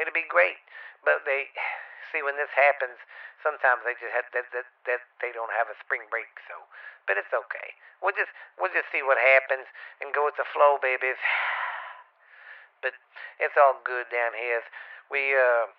it'll 0.00 0.16
be 0.16 0.24
great. 0.24 0.56
But 1.04 1.28
they 1.28 1.52
see 2.08 2.24
when 2.24 2.40
this 2.40 2.52
happens, 2.56 2.96
sometimes 3.44 3.84
they 3.84 3.92
just 4.00 4.16
have 4.16 4.24
that 4.32 4.48
that, 4.56 4.64
that 4.88 5.04
they 5.20 5.36
don't 5.36 5.52
have 5.52 5.68
a 5.68 5.76
spring 5.84 6.08
break. 6.08 6.32
So, 6.48 6.56
but 7.04 7.20
it's 7.20 7.28
okay. 7.28 7.76
We'll 8.00 8.16
just 8.16 8.32
we'll 8.56 8.72
just 8.72 8.88
see 8.88 9.04
what 9.04 9.20
happens 9.20 9.68
and 10.00 10.16
go 10.16 10.24
with 10.24 10.40
the 10.40 10.48
flow, 10.48 10.80
babies. 10.80 11.20
but 12.82 12.92
it's 13.40 13.56
all 13.56 13.80
good 13.86 14.10
down 14.12 14.36
here. 14.36 14.60
We 15.08 15.32
uh, 15.32 15.70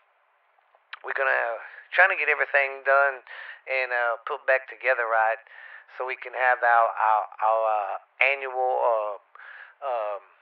we're 1.06 1.16
gonna 1.16 1.62
trying 1.94 2.10
to 2.10 2.18
get 2.18 2.32
everything 2.32 2.82
done 2.88 3.22
and 3.70 3.94
uh, 3.94 4.18
put 4.26 4.44
back 4.50 4.66
together 4.72 5.06
right, 5.06 5.40
so 5.96 6.08
we 6.08 6.18
can 6.18 6.34
have 6.34 6.64
our 6.64 6.88
our, 6.90 7.24
our 7.44 7.62
uh, 7.68 7.96
annual 8.24 8.74
uh, 8.82 9.16
um, 9.86 10.33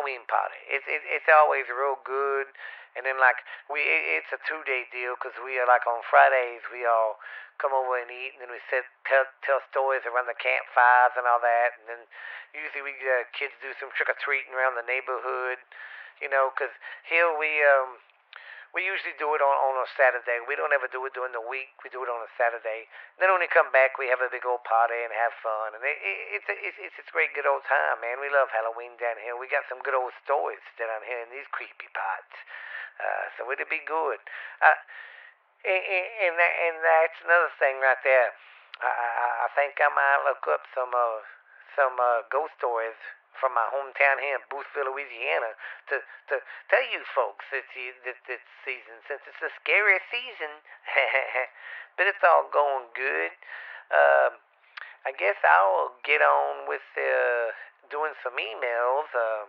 Halloween 0.00 0.24
party. 0.32 0.56
It's 0.72 0.88
it, 0.88 1.04
it's 1.04 1.28
always 1.28 1.68
real 1.68 2.00
good. 2.08 2.48
And 2.96 3.04
then 3.04 3.20
like 3.20 3.44
we, 3.68 3.84
it, 3.84 4.24
it's 4.24 4.32
a 4.32 4.40
two 4.48 4.64
day 4.64 4.88
deal 4.88 5.12
because 5.20 5.36
we 5.44 5.60
are 5.60 5.68
like 5.68 5.84
on 5.84 6.00
Fridays 6.08 6.64
we 6.72 6.88
all 6.88 7.20
come 7.60 7.76
over 7.76 8.00
and 8.00 8.08
eat, 8.08 8.32
and 8.32 8.40
then 8.40 8.48
we 8.48 8.64
sit 8.72 8.88
tell 9.04 9.28
tell 9.44 9.60
stories 9.68 10.08
around 10.08 10.24
the 10.24 10.40
campfires 10.40 11.12
and 11.20 11.28
all 11.28 11.44
that, 11.44 11.76
and 11.76 11.84
then 11.92 12.02
usually 12.56 12.80
we 12.80 12.96
uh, 13.04 13.28
kids 13.36 13.52
do 13.60 13.76
some 13.76 13.92
trick 13.92 14.08
or 14.08 14.16
treating 14.16 14.56
around 14.56 14.80
the 14.80 14.88
neighborhood, 14.88 15.60
you 16.24 16.32
know, 16.32 16.48
because 16.56 16.72
here 17.04 17.28
we 17.36 17.60
um 17.60 18.00
we 18.70 18.86
usually 18.86 19.18
do 19.18 19.34
it 19.34 19.42
on, 19.42 19.56
on 19.66 19.74
a 19.82 19.88
Saturday. 19.98 20.38
We 20.46 20.54
don't 20.54 20.70
ever 20.70 20.86
do 20.86 21.02
it 21.02 21.12
during 21.14 21.34
the 21.34 21.42
week. 21.42 21.74
We 21.82 21.90
do 21.90 22.06
it 22.06 22.10
on 22.10 22.22
a 22.22 22.30
Saturday. 22.38 22.86
Then 23.18 23.34
when 23.34 23.42
we 23.42 23.50
come 23.50 23.66
back, 23.74 23.98
we 23.98 24.06
have 24.06 24.22
a 24.22 24.30
big 24.30 24.46
old 24.46 24.62
party 24.62 24.94
and 25.02 25.10
have 25.10 25.34
fun. 25.42 25.74
And 25.74 25.82
it, 25.82 25.98
it, 25.98 26.18
it's, 26.38 26.48
a, 26.48 26.54
it's 26.54 26.78
it's 26.78 26.98
a 27.02 27.06
great 27.10 27.34
good 27.34 27.50
old 27.50 27.66
time, 27.66 27.98
man. 27.98 28.22
We 28.22 28.30
love 28.30 28.46
Halloween 28.54 28.94
down 29.02 29.18
here. 29.18 29.34
We 29.34 29.50
got 29.50 29.66
some 29.66 29.82
good 29.82 29.98
old 29.98 30.14
stories 30.22 30.62
down 30.78 31.02
here 31.02 31.18
in 31.18 31.34
these 31.34 31.50
creepy 31.50 31.90
parts. 31.90 32.36
Uh, 33.02 33.24
so 33.34 33.50
it'll 33.50 33.66
be 33.66 33.82
good. 33.82 34.22
Uh, 34.62 34.78
and, 35.66 35.82
and, 36.30 36.34
and 36.38 36.76
that's 36.78 37.18
another 37.26 37.50
thing 37.58 37.82
right 37.82 38.00
there. 38.06 38.30
I, 38.80 38.86
I, 38.86 39.28
I 39.44 39.48
think 39.58 39.82
I 39.82 39.90
might 39.90 40.22
look 40.24 40.46
up 40.46 40.62
some 40.72 40.94
uh, 40.94 41.20
some 41.74 41.98
uh, 41.98 42.22
ghost 42.30 42.54
stories 42.58 42.98
from 43.38 43.54
my 43.54 43.66
hometown 43.70 44.18
here 44.18 44.36
in 44.36 44.44
Boothville, 44.50 44.90
Louisiana, 44.90 45.54
to 45.92 46.02
to 46.32 46.42
tell 46.68 46.84
you 46.90 47.02
folks 47.14 47.46
that 47.54 47.66
you, 47.76 47.94
that 48.06 48.18
this 48.26 48.42
season, 48.66 48.98
since 49.06 49.22
it's 49.26 49.42
a 49.42 49.52
scary 49.62 49.98
season, 50.10 50.52
but 51.96 52.10
it's 52.10 52.22
all 52.26 52.50
going 52.50 52.90
good. 52.94 53.32
Um, 53.90 54.38
I 55.06 55.16
guess 55.16 55.38
I'll 55.42 55.96
get 56.04 56.20
on 56.20 56.68
with 56.68 56.84
uh, 56.98 57.50
doing 57.88 58.12
some 58.20 58.36
emails. 58.36 59.08
Um, 59.16 59.48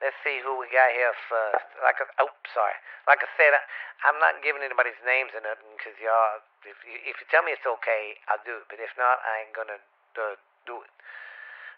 let's 0.00 0.18
see 0.26 0.40
who 0.42 0.58
we 0.58 0.66
got 0.72 0.90
here 0.96 1.14
first. 1.30 1.68
Like, 1.84 2.00
I, 2.00 2.26
oh, 2.26 2.32
sorry. 2.50 2.74
Like 3.06 3.22
I 3.22 3.30
said, 3.38 3.54
I, 3.54 3.62
I'm 4.10 4.18
not 4.18 4.42
giving 4.42 4.64
anybody's 4.66 4.98
names 5.06 5.30
or 5.36 5.44
nothing 5.44 5.70
because 5.78 5.94
y'all, 6.02 6.42
if 6.66 6.78
you, 6.82 6.98
if 7.06 7.20
you 7.22 7.26
tell 7.30 7.46
me 7.46 7.54
it's 7.54 7.68
okay, 7.78 8.18
I'll 8.26 8.42
do 8.42 8.58
it. 8.58 8.66
But 8.66 8.82
if 8.82 8.90
not, 8.98 9.22
I 9.22 9.46
ain't 9.46 9.54
gonna 9.54 9.78
uh, 10.18 10.34
do 10.66 10.82
it. 10.82 10.92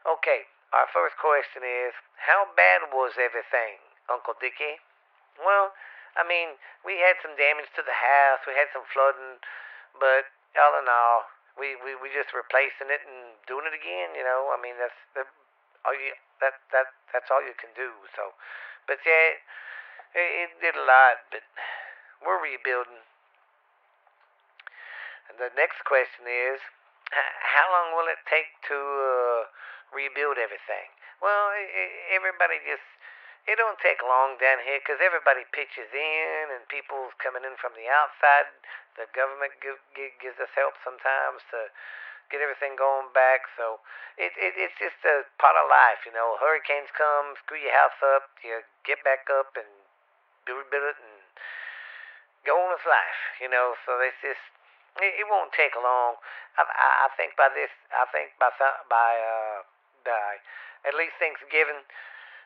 Okay, 0.04 0.44
our 0.76 0.84
first 0.92 1.16
question 1.16 1.64
is, 1.64 1.96
how 2.20 2.44
bad 2.52 2.92
was 2.92 3.16
everything, 3.16 3.80
Uncle 4.12 4.36
Dickie? 4.36 4.76
Well, 5.40 5.72
I 6.12 6.28
mean, 6.28 6.60
we 6.84 7.00
had 7.00 7.16
some 7.24 7.32
damage 7.40 7.72
to 7.72 7.82
the 7.82 7.96
house, 7.96 8.44
we 8.44 8.52
had 8.52 8.68
some 8.76 8.84
flooding, 8.92 9.40
but 9.96 10.28
all 10.60 10.76
in 10.76 10.92
all, 10.92 11.24
we, 11.56 11.80
we, 11.80 11.96
we 11.96 12.12
just 12.12 12.36
replacing 12.36 12.92
it 12.92 13.00
and 13.00 13.32
doing 13.48 13.64
it 13.64 13.72
again, 13.72 14.12
you 14.12 14.20
know. 14.20 14.52
I 14.52 14.60
mean, 14.60 14.76
that's 14.76 15.24
all 15.88 15.96
you, 15.96 16.12
that, 16.44 16.60
that, 16.76 16.92
that's 17.08 17.32
all 17.32 17.40
you 17.40 17.56
can 17.56 17.72
do, 17.72 17.88
so. 18.12 18.36
But 18.84 19.00
yeah, 19.08 19.40
it, 20.20 20.28
it 20.46 20.50
did 20.60 20.76
a 20.76 20.84
lot, 20.84 21.32
but 21.32 21.48
we're 22.20 22.44
rebuilding. 22.44 23.08
And 25.32 25.40
the 25.40 25.48
next 25.56 25.80
question 25.88 26.28
is, 26.28 26.60
how 27.08 27.66
long 27.72 27.96
will 27.96 28.12
it 28.12 28.20
take 28.28 28.52
to 28.68 28.76
uh, 28.76 29.48
rebuild 29.94 30.36
everything? 30.36 30.90
Well, 31.22 31.54
everybody 32.12 32.60
just 32.66 32.84
it 33.44 33.60
don't 33.60 33.76
take 33.84 34.00
long 34.00 34.40
down 34.40 34.64
here 34.64 34.80
because 34.80 35.04
everybody 35.04 35.44
pitches 35.52 35.92
in 35.92 36.44
and 36.48 36.64
people's 36.72 37.12
coming 37.20 37.44
in 37.44 37.52
from 37.60 37.76
the 37.76 37.84
outside. 37.92 38.48
The 38.96 39.04
government 39.12 39.52
give, 39.60 39.76
give, 39.92 40.16
gives 40.16 40.40
us 40.40 40.48
help 40.56 40.80
sometimes 40.80 41.44
to 41.52 41.68
get 42.32 42.40
everything 42.40 42.72
going 42.72 43.12
back. 43.12 43.44
So 43.60 43.84
it, 44.16 44.32
it 44.40 44.56
it's 44.56 44.76
just 44.80 44.96
a 45.04 45.28
part 45.36 45.60
of 45.60 45.68
life, 45.68 46.08
you 46.08 46.14
know. 46.16 46.40
Hurricanes 46.40 46.88
come, 46.96 47.36
screw 47.44 47.60
your 47.60 47.76
house 47.76 48.00
up, 48.16 48.32
you 48.40 48.64
get 48.88 49.04
back 49.04 49.28
up 49.28 49.52
and 49.60 49.68
build, 50.48 50.64
build 50.72 50.88
it 50.88 50.98
and 51.04 51.20
go 52.48 52.56
on 52.56 52.72
with 52.72 52.84
life, 52.88 53.20
you 53.44 53.52
know. 53.52 53.76
So 53.84 54.00
it's 54.00 54.16
just 54.24 54.40
it, 55.04 55.20
it 55.20 55.26
won't 55.28 55.52
take 55.52 55.76
long. 55.76 56.16
I, 56.56 56.64
I, 56.64 56.88
I 57.04 57.08
think 57.20 57.36
by 57.36 57.52
this, 57.52 57.72
I 57.92 58.08
think 58.08 58.32
by 58.40 58.48
by 58.88 59.10
uh 59.20 59.68
by 60.04 60.40
at 60.84 60.94
least 60.94 61.16
Thanksgiving 61.18 61.82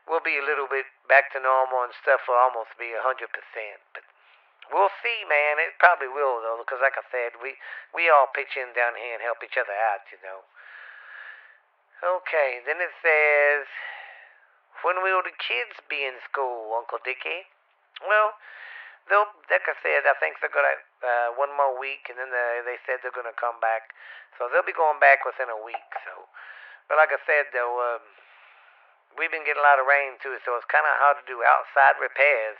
we'll 0.09 0.25
be 0.25 0.41
a 0.41 0.45
little 0.45 0.67
bit 0.67 0.89
back 1.07 1.29
to 1.37 1.39
normal 1.39 1.85
and 1.85 1.93
stuff 2.01 2.25
will 2.25 2.41
almost 2.41 2.73
be 2.81 2.97
a 2.97 3.05
hundred 3.05 3.29
percent. 3.31 3.79
But 3.93 4.09
we'll 4.73 4.93
see, 5.05 5.29
man. 5.29 5.61
It 5.61 5.77
probably 5.77 6.09
will 6.09 6.41
though, 6.41 6.65
because 6.65 6.81
like 6.81 6.97
I 6.97 7.05
said, 7.13 7.37
we 7.39 7.61
we 7.93 8.09
all 8.09 8.33
pitch 8.33 8.57
in 8.57 8.73
down 8.73 8.97
here 8.97 9.21
and 9.21 9.23
help 9.23 9.45
each 9.45 9.61
other 9.61 9.77
out, 9.77 10.09
you 10.09 10.19
know. 10.25 10.43
Okay, 11.99 12.63
then 12.63 12.79
it 12.79 12.95
says, 13.03 13.67
when 14.87 15.03
will 15.03 15.19
the 15.27 15.35
kids 15.35 15.83
be 15.91 16.07
in 16.07 16.15
school, 16.23 16.79
Uncle 16.79 17.03
Dickie? 17.03 17.51
Well, 18.07 18.39
they'll, 19.11 19.27
like 19.51 19.67
I 19.67 19.75
said, 19.83 20.07
I 20.07 20.15
think 20.23 20.39
they're 20.39 20.55
gonna 20.55 20.79
uh, 21.03 21.35
one 21.35 21.51
more 21.59 21.75
week, 21.75 22.07
and 22.07 22.17
then 22.17 22.31
they 22.31 22.63
they 22.65 22.79
said 22.87 23.03
they're 23.03 23.15
gonna 23.15 23.35
come 23.35 23.59
back, 23.59 23.91
so 24.39 24.47
they'll 24.47 24.67
be 24.67 24.77
going 24.77 25.03
back 25.03 25.27
within 25.27 25.51
a 25.51 25.59
week. 25.59 25.91
So, 26.07 26.31
but 26.89 26.97
like 26.97 27.13
I 27.13 27.21
said, 27.25 27.53
though. 27.53 27.77
Um, 27.79 28.05
we've 29.19 29.35
been 29.35 29.43
getting 29.43 29.61
a 29.61 29.67
lot 29.67 29.83
of 29.83 29.91
rain 29.91 30.15
too, 30.23 30.39
so 30.47 30.55
it's 30.55 30.71
kind 30.71 30.87
of 30.87 30.95
hard 31.03 31.19
to 31.19 31.27
do 31.27 31.43
outside 31.43 31.99
repairs 31.99 32.57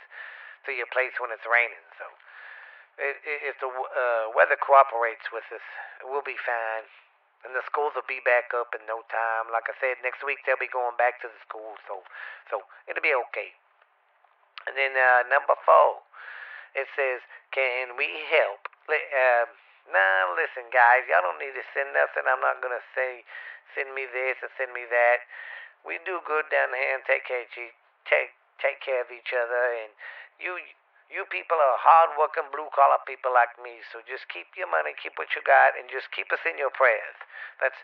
to 0.67 0.75
your 0.75 0.91
place 0.91 1.15
when 1.17 1.31
it's 1.31 1.47
raining. 1.47 1.83
So 1.95 2.05
it, 2.99 3.15
it, 3.23 3.39
if 3.53 3.55
the 3.63 3.71
uh, 3.71 4.35
weather 4.35 4.59
cooperates 4.59 5.31
with 5.31 5.47
us, 5.55 5.63
we'll 6.03 6.25
be 6.25 6.35
fine. 6.35 6.85
And 7.47 7.55
the 7.55 7.63
schools 7.63 7.95
will 7.95 8.03
be 8.03 8.19
back 8.27 8.51
up 8.51 8.75
in 8.75 8.83
no 8.83 9.07
time. 9.07 9.47
Like 9.47 9.71
I 9.71 9.75
said, 9.79 10.03
next 10.03 10.27
week 10.27 10.43
they'll 10.43 10.59
be 10.59 10.67
going 10.67 10.99
back 10.99 11.23
to 11.23 11.31
the 11.31 11.39
school, 11.47 11.79
so 11.87 12.03
so 12.51 12.67
it'll 12.83 13.05
be 13.05 13.15
okay. 13.31 13.55
And 14.67 14.75
then 14.75 14.91
uh, 14.91 15.23
number 15.31 15.55
four, 15.63 16.03
it 16.75 16.91
says, 16.99 17.23
"Can 17.55 17.95
we 17.95 18.11
help?" 18.27 18.67
Uh, 18.91 19.47
now 19.91 20.33
listen, 20.37 20.69
guys, 20.71 21.05
y'all 21.09 21.25
don't 21.25 21.41
need 21.41 21.53
to 21.57 21.65
send 21.73 21.91
nothing. 21.93 22.25
I'm 22.25 22.41
not 22.41 22.61
gonna 22.61 22.83
say 22.95 23.25
send 23.77 23.93
me 23.93 24.09
this 24.09 24.39
or 24.41 24.49
send 24.57 24.73
me 24.73 24.85
that 24.89 25.21
we 25.85 25.99
do 26.03 26.19
good 26.27 26.47
down 26.51 26.73
here 26.75 26.95
and 26.95 27.03
take 27.07 27.23
care 27.23 27.45
of 27.45 27.51
you, 27.55 27.71
take 28.03 28.35
take 28.59 28.83
care 28.83 29.01
of 29.03 29.09
each 29.11 29.31
other. 29.31 29.63
And 29.83 29.91
you 30.39 30.59
you 31.09 31.25
people 31.33 31.57
are 31.57 31.77
hard-working 31.81 32.53
blue-collar 32.53 33.01
people 33.09 33.33
like 33.33 33.57
me. 33.57 33.81
So 33.89 34.05
just 34.05 34.29
keep 34.29 34.45
your 34.53 34.69
money, 34.69 34.93
keep 34.93 35.17
what 35.17 35.33
you 35.33 35.41
got, 35.41 35.73
and 35.73 35.89
just 35.89 36.13
keep 36.13 36.29
us 36.29 36.43
in 36.45 36.53
your 36.61 36.69
prayers. 36.69 37.17
That's 37.57 37.77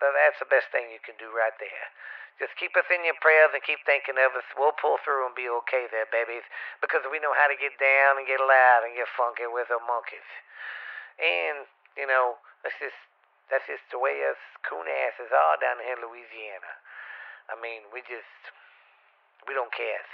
that's 0.00 0.40
the 0.40 0.48
best 0.48 0.72
thing 0.72 0.88
you 0.88 1.02
can 1.04 1.18
do 1.20 1.28
right 1.30 1.54
there. 1.60 1.86
Just 2.40 2.56
keep 2.56 2.72
us 2.80 2.88
in 2.88 3.04
your 3.04 3.18
prayers 3.20 3.52
and 3.52 3.60
keep 3.62 3.84
thinking 3.84 4.16
of 4.16 4.32
us. 4.32 4.46
We'll 4.56 4.74
pull 4.74 4.96
through 5.04 5.28
and 5.28 5.36
be 5.36 5.52
okay 5.62 5.84
there, 5.92 6.08
babies, 6.08 6.42
because 6.80 7.04
we 7.06 7.20
know 7.20 7.36
how 7.36 7.46
to 7.46 7.54
get 7.54 7.76
down 7.76 8.16
and 8.16 8.24
get 8.24 8.40
loud 8.40 8.88
and 8.88 8.96
get 8.96 9.06
funky 9.14 9.46
with 9.46 9.68
the 9.68 9.78
monkeys. 9.84 10.26
And 11.20 11.68
you 11.96 12.06
know, 12.08 12.40
that's 12.64 12.76
just 12.80 12.96
that's 13.50 13.66
just 13.68 13.84
the 13.92 14.00
way 14.00 14.24
us 14.24 14.40
coon 14.64 14.88
asses 14.88 15.28
are 15.28 15.56
down 15.60 15.82
here 15.84 15.98
in 15.98 16.02
Louisiana. 16.04 16.72
I 17.52 17.58
mean, 17.58 17.88
we 17.92 18.00
just 18.06 18.52
we 19.44 19.52
don't 19.52 19.72
care. 19.74 20.06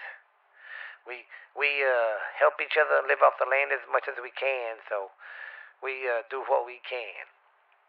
We 1.06 1.28
we 1.54 1.84
uh, 1.84 2.18
help 2.38 2.58
each 2.58 2.74
other 2.74 3.04
live 3.06 3.22
off 3.22 3.38
the 3.38 3.48
land 3.48 3.70
as 3.70 3.84
much 3.90 4.10
as 4.10 4.18
we 4.18 4.34
can, 4.34 4.82
so 4.90 5.14
we 5.82 6.08
uh, 6.08 6.26
do 6.28 6.42
what 6.50 6.66
we 6.66 6.82
can. 6.82 7.28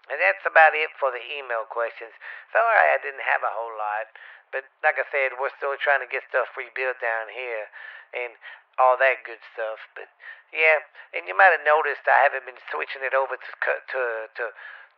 And 0.09 0.17
that's 0.17 0.41
about 0.45 0.73
it 0.73 0.89
for 0.97 1.13
the 1.13 1.21
email 1.21 1.69
questions. 1.69 2.13
Sorry 2.49 2.87
I 2.93 2.97
didn't 2.97 3.25
have 3.25 3.45
a 3.45 3.53
whole 3.53 3.77
lot, 3.77 4.09
but 4.49 4.65
like 4.81 4.97
I 4.97 5.05
said, 5.13 5.37
we're 5.37 5.53
still 5.57 5.77
trying 5.77 6.01
to 6.01 6.09
get 6.09 6.25
stuff 6.29 6.49
rebuilt 6.57 6.97
down 6.97 7.29
here 7.29 7.69
and 8.13 8.33
all 8.79 8.95
that 8.97 9.21
good 9.27 9.43
stuff. 9.53 9.83
But 9.93 10.09
yeah, 10.49 10.81
and 11.13 11.27
you 11.27 11.35
might 11.35 11.53
have 11.53 11.67
noticed 11.67 12.07
I 12.07 12.25
haven't 12.25 12.47
been 12.47 12.59
switching 12.71 13.05
it 13.05 13.13
over 13.13 13.35
to 13.37 13.51
to 13.59 14.01
to 14.33 14.43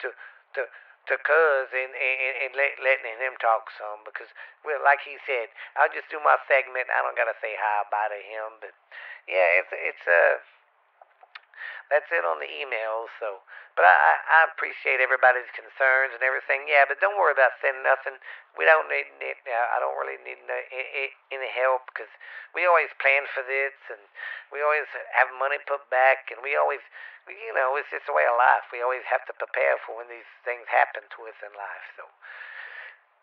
to 0.06 0.08
to 0.56 0.62
to 1.10 1.14
Cuz 1.18 1.68
and, 1.74 1.92
and, 1.98 2.34
and 2.46 2.52
let, 2.54 2.78
letting 2.78 3.18
him 3.18 3.34
talk 3.42 3.74
some 3.74 4.06
because, 4.06 4.30
well, 4.62 4.78
like 4.86 5.02
he 5.02 5.18
said, 5.26 5.50
I'll 5.74 5.90
just 5.90 6.14
do 6.14 6.22
my 6.22 6.38
segment. 6.46 6.94
I 6.94 7.02
don't 7.02 7.18
gotta 7.18 7.34
say 7.42 7.58
hi 7.58 7.90
bye 7.90 8.14
to 8.14 8.22
him, 8.22 8.62
but 8.62 8.72
yeah, 9.26 9.60
it's 9.60 9.74
it's 9.74 10.06
uh 10.06 10.38
that's 11.92 12.08
it 12.10 12.24
on 12.24 12.40
the 12.40 12.48
emails. 12.48 13.12
So, 13.20 13.44
but 13.76 13.84
I 13.84 13.94
I 13.94 14.40
appreciate 14.50 15.04
everybody's 15.04 15.52
concerns 15.52 16.16
and 16.16 16.24
everything. 16.24 16.66
Yeah, 16.72 16.88
but 16.88 17.04
don't 17.04 17.20
worry 17.20 17.36
about 17.36 17.60
sending 17.60 17.84
nothing. 17.84 18.16
We 18.56 18.64
don't 18.64 18.88
need, 18.88 19.12
need 19.20 19.38
I 19.46 19.78
don't 19.84 20.00
really 20.00 20.18
need 20.24 20.40
no, 20.48 20.56
any 21.30 21.52
help 21.52 21.92
because 21.92 22.12
we 22.56 22.64
always 22.64 22.90
plan 23.04 23.28
for 23.36 23.44
this 23.44 23.76
and 23.92 24.02
we 24.50 24.64
always 24.64 24.88
have 25.14 25.30
money 25.36 25.60
put 25.68 25.84
back 25.92 26.32
and 26.32 26.40
we 26.40 26.56
always 26.56 26.82
you 27.30 27.54
know, 27.54 27.78
it's 27.78 27.92
just 27.94 28.10
a 28.10 28.16
way 28.16 28.26
of 28.26 28.34
life. 28.40 28.66
We 28.74 28.82
always 28.82 29.06
have 29.06 29.22
to 29.30 29.34
prepare 29.38 29.78
for 29.86 30.02
when 30.02 30.10
these 30.10 30.28
things 30.42 30.66
happen 30.72 31.06
to 31.06 31.20
us 31.30 31.38
in 31.46 31.54
life. 31.54 31.86
So 31.94 32.10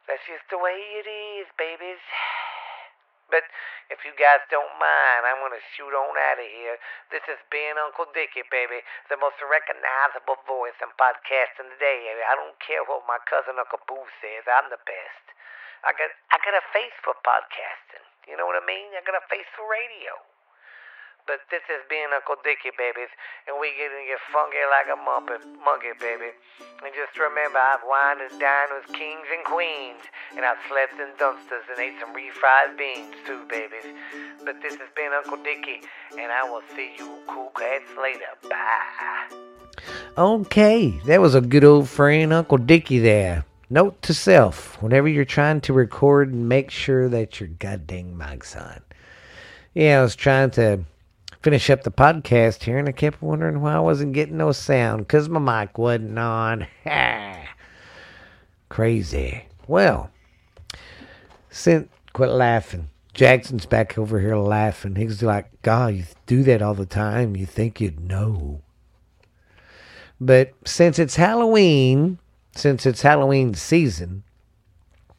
that's 0.07 0.23
just 0.29 0.47
the 0.55 0.61
way 0.61 0.79
it 1.03 1.09
is, 1.09 1.51
babies. 1.59 2.01
But 3.29 3.45
if 3.93 4.01
you 4.09 4.17
guys 4.17 4.41
don't 4.49 4.73
mind, 4.81 5.21
I'm 5.29 5.45
to 5.53 5.61
shoot 5.77 5.93
on 5.93 6.17
out 6.17 6.41
of 6.41 6.49
here. 6.49 6.81
This 7.13 7.25
has 7.29 7.41
been 7.53 7.77
Uncle 7.77 8.09
Dickie, 8.17 8.49
baby, 8.49 8.81
the 9.13 9.21
most 9.21 9.37
recognizable 9.45 10.41
voice 10.49 10.77
in 10.81 10.89
podcasting 10.97 11.69
today. 11.77 12.09
I 12.25 12.35
don't 12.37 12.57
care 12.65 12.85
what 12.89 13.05
my 13.05 13.21
cousin 13.29 13.61
Uncle 13.61 13.85
Boo 13.85 14.01
says. 14.25 14.49
I'm 14.49 14.73
the 14.73 14.81
best. 14.81 15.25
I 15.85 15.93
got 15.95 16.11
I 16.33 16.37
got 16.43 16.57
a 16.57 16.65
face 16.73 16.97
for 17.05 17.15
podcasting. 17.21 18.05
You 18.27 18.37
know 18.37 18.49
what 18.49 18.59
I 18.61 18.65
mean? 18.65 18.93
I 18.97 19.05
got 19.05 19.15
a 19.15 19.25
face 19.29 19.49
for 19.55 19.65
radio. 19.69 20.17
But 21.29 21.45
this 21.53 21.61
has 21.69 21.85
been 21.93 22.09
Uncle 22.17 22.41
Dickie, 22.41 22.73
babies, 22.73 23.13
and 23.45 23.61
we 23.61 23.77
getting 23.77 24.09
get 24.09 24.17
funky 24.33 24.65
like 24.73 24.89
a 24.89 24.97
muppet, 24.97 25.45
monkey, 25.61 25.93
baby. 26.01 26.33
And 26.81 26.89
just 26.97 27.21
remember, 27.21 27.61
I've 27.61 27.85
wined 27.85 28.25
and 28.25 28.41
dined 28.41 28.73
with 28.73 28.89
kings 28.97 29.29
and 29.29 29.45
queens, 29.45 30.01
and 30.33 30.49
I've 30.49 30.57
slept 30.73 30.97
in 30.97 31.13
dumpsters 31.21 31.69
and 31.69 31.77
ate 31.77 32.01
some 32.01 32.17
refried 32.17 32.81
beans 32.81 33.13
too, 33.29 33.45
babies. 33.45 33.85
But 34.41 34.65
this 34.65 34.81
has 34.81 34.89
been 34.97 35.13
Uncle 35.13 35.37
Dickie, 35.45 35.85
and 36.17 36.33
I 36.33 36.49
will 36.49 36.65
see 36.73 36.97
you 36.97 37.21
cool 37.29 37.53
cats 37.53 37.93
later. 38.01 38.33
Bye. 38.49 39.29
Okay, 40.17 40.97
that 41.05 41.21
was 41.21 41.35
a 41.35 41.45
good 41.45 41.63
old 41.63 41.93
friend, 41.93 42.33
Uncle 42.33 42.57
Dickie 42.57 43.05
there. 43.05 43.45
Note 43.69 44.01
to 44.01 44.15
self 44.15 44.81
whenever 44.81 45.09
you're 45.09 45.29
trying 45.29 45.61
to 45.69 45.75
record, 45.75 46.33
make 46.33 46.71
sure 46.71 47.07
that 47.11 47.39
your 47.39 47.51
goddamn 47.51 48.17
mic's 48.17 48.57
on. 48.57 48.81
Yeah, 49.75 50.01
I 50.01 50.03
was 50.03 50.17
trying 50.17 50.53
to 50.53 50.81
finish 51.43 51.71
up 51.71 51.83
the 51.83 51.91
podcast 51.91 52.65
here, 52.65 52.79
and 52.79 52.89
I 52.89 52.93
kept 52.93 53.23
wondering 53.23 53.61
why 53.61 53.75
I 53.75 53.81
wasn't 53.81 54.13
getting 54.13 54.37
no 54.37 54.53
sound 54.53 55.07
because 55.07 55.29
my 55.29 55.39
mic 55.63 55.79
wasn't 55.79 56.19
on. 56.19 56.67
Crazy. 58.69 59.45
Well, 59.67 60.11
since 61.51 61.89
quit 62.13 62.31
laughing. 62.31 62.89
Jackson's 63.15 63.67
back 63.67 63.99
over 63.99 64.21
here 64.21 64.37
laughing. 64.37 64.95
He's 64.95 65.23
like, 65.23 65.51
God, 65.63 65.95
you 65.95 66.05
do 66.27 66.43
that 66.45 66.63
all 66.63 66.75
the 66.75 66.87
time. 66.87 67.35
You 67.35 67.47
think 67.47 67.81
you'd 67.81 67.99
know. 67.99 68.63
But 70.21 70.53
since 70.65 70.99
it's 70.99 71.17
Halloween, 71.17 72.19
since 72.55 72.87
it's 72.87 73.03
Halloween 73.03 73.55
season, 73.55 74.23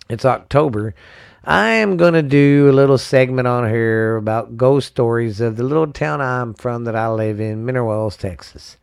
it's 0.10 0.25
October, 0.25 0.95
I 1.43 1.69
am 1.69 1.95
going 1.95 2.15
to 2.15 2.21
do 2.21 2.69
a 2.69 2.73
little 2.73 2.97
segment 2.97 3.47
on 3.47 3.69
here 3.69 4.17
about 4.17 4.58
ghost 4.58 4.88
stories 4.89 5.39
of 5.39 5.56
the 5.56 5.63
little 5.63 5.91
town 5.91 6.19
I'm 6.19 6.54
from 6.54 6.84
that 6.84 6.97
I 6.97 7.08
live 7.08 7.39
in, 7.39 7.65
Mineral 7.65 7.88
Wells, 7.88 8.17
Texas. 8.17 8.78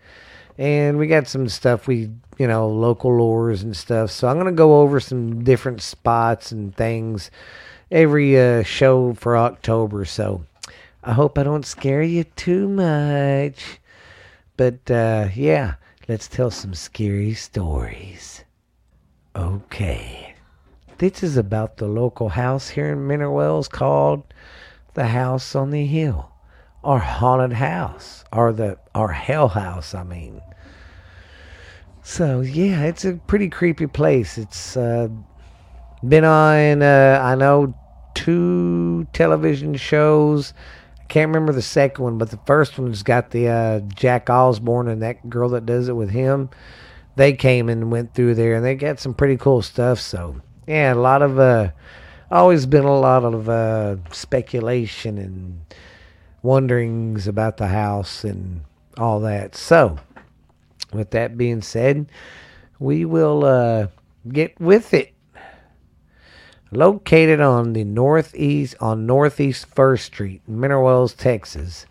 And 0.57 0.97
we 0.97 1.07
got 1.07 1.29
some 1.29 1.51
stuff 1.51 1.87
we, 1.87 2.11
you 2.39 2.47
know, 2.47 2.67
local 2.69 3.11
lores 3.11 3.63
and 3.63 3.77
stuff. 3.77 4.11
So 4.11 4.27
I'm 4.27 4.37
going 4.37 4.47
to 4.47 4.53
go 4.53 4.81
over 4.81 5.01
some 5.01 5.45
different 5.45 5.83
spots 5.83 6.51
and 6.51 6.75
things 6.75 7.31
every 7.91 8.41
uh, 8.41 8.63
show 8.63 9.13
for 9.13 9.37
October. 9.37 10.07
So 10.07 10.47
I 11.05 11.13
hope 11.13 11.37
I 11.37 11.43
don't 11.43 11.67
scare 11.67 12.03
you 12.03 12.25
too 12.25 12.69
much. 12.69 13.81
But 14.57 14.91
uh, 14.91 15.29
yeah, 15.35 15.75
let's 16.09 16.27
tell 16.27 16.51
some 16.51 16.73
scary 16.73 17.35
stories. 17.35 18.45
Okay. 19.37 20.26
This 20.99 21.23
is 21.23 21.37
about 21.37 21.77
the 21.77 21.89
local 21.89 22.31
house 22.31 22.71
here 22.71 22.91
in 22.91 23.07
Mineral 23.07 23.35
Wells 23.35 23.69
called 23.69 24.25
the 24.95 25.09
House 25.09 25.55
on 25.55 25.71
the 25.71 25.85
Hill, 25.85 26.31
or 26.83 26.99
haunted 26.99 27.53
house, 27.53 28.25
or 28.33 28.51
the 28.51 28.79
or 28.95 29.13
hell 29.13 29.49
house. 29.49 29.95
I 29.95 30.05
mean. 30.05 30.41
So 32.03 32.41
yeah, 32.41 32.85
it's 32.85 33.05
a 33.05 33.21
pretty 33.27 33.51
creepy 33.51 33.87
place. 33.87 34.39
It's 34.39 34.75
uh, 34.75 35.09
been 36.07 36.25
on 36.25 36.81
uh, 36.81 37.21
I 37.23 37.35
know 37.35 37.75
two 38.15 39.07
television 39.13 39.75
shows. 39.75 40.55
I 40.99 41.05
can't 41.05 41.29
remember 41.29 41.53
the 41.53 41.61
second 41.61 42.03
one, 42.03 42.17
but 42.17 42.31
the 42.31 42.41
first 42.47 42.79
one's 42.79 43.03
got 43.03 43.33
the 43.33 43.49
uh, 43.49 43.81
Jack 43.81 44.31
Osbourne 44.31 44.89
and 44.89 45.03
that 45.03 45.29
girl 45.29 45.51
that 45.51 45.67
does 45.67 45.89
it 45.89 45.93
with 45.93 46.09
him. 46.09 46.49
They 47.17 47.35
came 47.35 47.69
and 47.69 47.91
went 47.91 48.15
through 48.15 48.35
there, 48.37 48.55
and 48.55 48.65
they 48.65 48.77
got 48.77 48.99
some 48.99 49.13
pretty 49.13 49.37
cool 49.37 49.61
stuff. 49.61 50.01
So 50.01 50.41
yeah, 50.67 50.93
a 50.93 50.95
lot 50.95 51.23
of 51.23 51.39
uh, 51.39 51.71
always 52.31 52.67
been 52.67 52.85
a 52.85 52.99
lot 52.99 53.25
of 53.25 53.49
uh, 53.49 53.97
speculation 54.11 55.19
and 55.19 55.61
wonderings 56.43 57.27
about 57.27 57.57
the 57.57 57.69
house 57.69 58.25
and 58.25 58.63
all 58.97 59.21
that. 59.21 59.55
So, 59.55 59.99
with 60.93 61.11
that 61.11 61.37
being 61.37 61.63
said, 61.63 62.07
we 62.79 63.05
will 63.05 63.45
uh, 63.45 63.89
get 64.29 64.59
with 64.61 64.93
it. 64.95 65.13
Located 66.73 67.41
on 67.41 67.75
the 67.75 67.85
northeast 67.85 68.75
on 68.81 69.07
Northeast 69.07 69.67
First 69.67 70.07
Street, 70.07 70.43
Mineral 70.49 70.85
Wells, 70.85 71.15
Texas, 71.15 71.87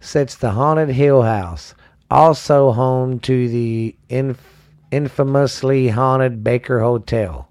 sits 0.00 0.34
the 0.34 0.50
haunted 0.50 0.90
Hill 0.90 1.22
House, 1.22 1.74
also 2.10 2.72
home 2.72 3.20
to 3.20 3.48
the 3.48 3.94
inf- 4.08 4.53
infamously 4.94 5.88
haunted 5.88 6.44
Baker 6.44 6.78
Hotel. 6.78 7.48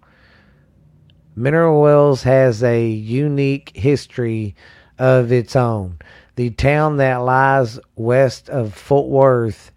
Mineral 1.36 1.82
Wells 1.82 2.23
has 2.23 2.63
a 2.63 2.88
unique 2.89 3.75
history 3.75 4.56
of 4.97 5.29
its 5.32 5.53
own. 5.56 5.99
The 6.36 6.51
town 6.51 6.97
that 6.97 7.17
lies 7.17 7.79
west 7.95 8.49
of 8.49 8.73
Fort 8.73 9.10
Worth 9.10 9.71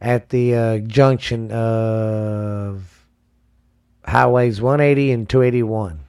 at 0.00 0.30
the 0.30 0.54
uh, 0.54 0.78
junction 0.78 1.52
of 1.52 3.06
highways 4.04 4.60
180 4.60 5.12
and 5.12 5.28
281. 5.28 6.00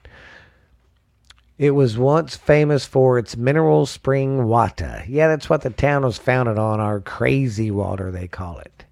It 1.58 1.70
was 1.70 1.96
once 1.96 2.34
famous 2.34 2.84
for 2.84 3.18
its 3.18 3.36
mineral 3.36 3.86
spring 3.86 4.48
water. 4.48 5.04
Yeah, 5.06 5.28
that's 5.28 5.48
what 5.48 5.62
the 5.62 5.70
town 5.70 6.02
was 6.02 6.18
founded 6.18 6.58
on, 6.58 6.80
our 6.80 6.98
crazy 6.98 7.70
water, 7.70 8.10
they 8.10 8.26
call 8.26 8.58
it 8.58 8.83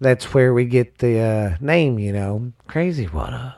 that's 0.00 0.32
where 0.34 0.54
we 0.54 0.64
get 0.64 0.98
the 0.98 1.18
uh, 1.18 1.56
name, 1.60 1.98
you 1.98 2.12
know, 2.12 2.52
Crazy 2.66 3.06
Water. 3.06 3.54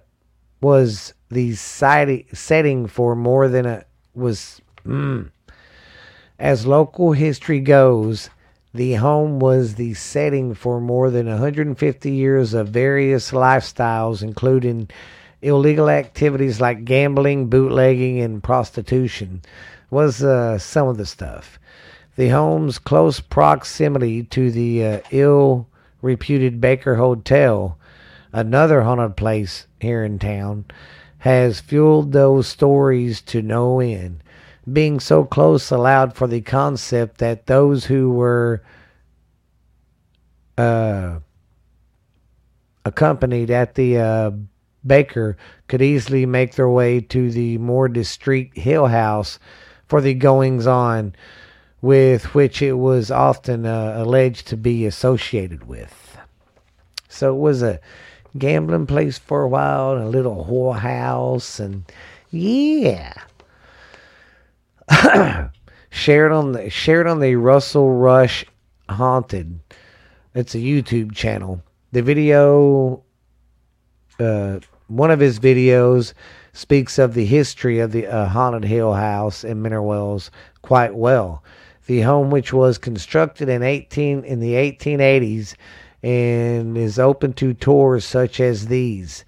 was 0.60 1.14
the 1.30 1.54
setting 1.54 2.86
for 2.86 3.14
more 3.14 3.48
than 3.48 3.66
a 3.66 3.84
was. 4.14 4.60
Mm, 4.84 5.30
as 6.38 6.66
local 6.66 7.12
history 7.12 7.60
goes, 7.60 8.28
the 8.74 8.94
home 8.94 9.38
was 9.38 9.76
the 9.76 9.94
setting 9.94 10.52
for 10.54 10.80
more 10.80 11.10
than 11.10 11.26
150 11.26 12.10
years 12.10 12.52
of 12.52 12.68
various 12.68 13.30
lifestyles, 13.30 14.22
including 14.22 14.90
illegal 15.40 15.88
activities 15.88 16.60
like 16.60 16.84
gambling, 16.84 17.48
bootlegging, 17.48 18.20
and 18.20 18.42
prostitution. 18.42 19.40
Was 19.88 20.22
uh, 20.22 20.58
some 20.58 20.88
of 20.88 20.98
the 20.98 21.06
stuff. 21.06 21.58
The 22.16 22.28
home's 22.28 22.78
close 22.78 23.20
proximity 23.20 24.24
to 24.24 24.50
the 24.50 24.84
uh, 24.84 25.00
ill 25.10 25.68
reputed 26.02 26.60
Baker 26.60 26.96
Hotel, 26.96 27.78
another 28.32 28.82
haunted 28.82 29.16
place 29.16 29.66
here 29.80 30.04
in 30.04 30.18
town, 30.18 30.66
has 31.18 31.60
fueled 31.60 32.12
those 32.12 32.46
stories 32.46 33.22
to 33.22 33.40
no 33.40 33.80
end 33.80 34.22
being 34.70 34.98
so 35.00 35.24
close 35.24 35.70
allowed 35.70 36.14
for 36.14 36.26
the 36.26 36.40
concept 36.40 37.18
that 37.18 37.46
those 37.46 37.84
who 37.84 38.10
were 38.10 38.62
uh, 40.58 41.20
accompanied 42.84 43.50
at 43.50 43.74
the 43.74 43.98
uh, 43.98 44.30
baker 44.84 45.36
could 45.68 45.82
easily 45.82 46.26
make 46.26 46.54
their 46.54 46.68
way 46.68 47.00
to 47.00 47.30
the 47.30 47.58
more 47.58 47.88
discreet 47.88 48.56
Hill 48.56 48.86
House 48.86 49.38
for 49.86 50.00
the 50.00 50.14
goings 50.14 50.66
on 50.66 51.14
with 51.80 52.34
which 52.34 52.62
it 52.62 52.72
was 52.72 53.10
often 53.10 53.66
uh, 53.66 53.94
alleged 53.96 54.48
to 54.48 54.56
be 54.56 54.86
associated 54.86 55.68
with. 55.68 56.18
So 57.08 57.34
it 57.34 57.38
was 57.38 57.62
a 57.62 57.80
gambling 58.36 58.86
place 58.86 59.18
for 59.18 59.42
a 59.42 59.48
while 59.48 59.92
and 59.92 60.02
a 60.02 60.08
little 60.08 60.44
whorehouse 60.44 61.60
and 61.60 61.84
yeah 62.30 63.14
shared 65.90 66.32
on 66.32 66.52
the 66.52 66.70
shared 66.70 67.06
on 67.06 67.20
the 67.20 67.36
Russell 67.36 67.92
Rush 67.92 68.44
Haunted. 68.88 69.60
It's 70.34 70.54
a 70.54 70.58
YouTube 70.58 71.14
channel. 71.14 71.62
The 71.92 72.02
video, 72.02 73.02
uh, 74.20 74.60
one 74.86 75.10
of 75.10 75.20
his 75.20 75.40
videos 75.40 76.12
speaks 76.52 76.98
of 76.98 77.14
the 77.14 77.24
history 77.24 77.80
of 77.80 77.92
the 77.92 78.06
uh, 78.06 78.26
haunted 78.28 78.64
Hill 78.64 78.92
House 78.92 79.44
in 79.44 79.62
Mineral 79.62 79.86
Wells 79.86 80.30
quite 80.62 80.94
well. 80.94 81.42
The 81.86 82.02
home, 82.02 82.30
which 82.30 82.52
was 82.52 82.78
constructed 82.78 83.48
in 83.48 83.62
eighteen 83.62 84.24
in 84.24 84.40
the 84.40 84.54
1880s, 84.54 85.54
and 86.02 86.76
is 86.76 86.98
open 86.98 87.32
to 87.34 87.54
tours 87.54 88.04
such 88.04 88.40
as 88.40 88.66
these. 88.66 89.24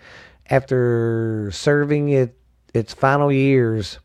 After 0.51 1.51
serving 1.53 2.11
it 2.11 2.37
its 2.75 2.95
final 2.95 3.33
years 3.33 3.99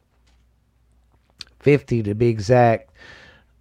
50 1.63 2.04
to 2.04 2.13
be 2.13 2.28
exact, 2.28 2.91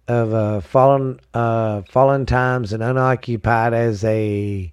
of 0.07 0.33
uh, 0.33 0.59
fallen 0.61 1.19
uh, 1.33 1.81
fallen 1.89 2.25
times 2.25 2.73
and 2.73 2.83
unoccupied 2.83 3.73
as 3.73 4.03
a 4.03 4.71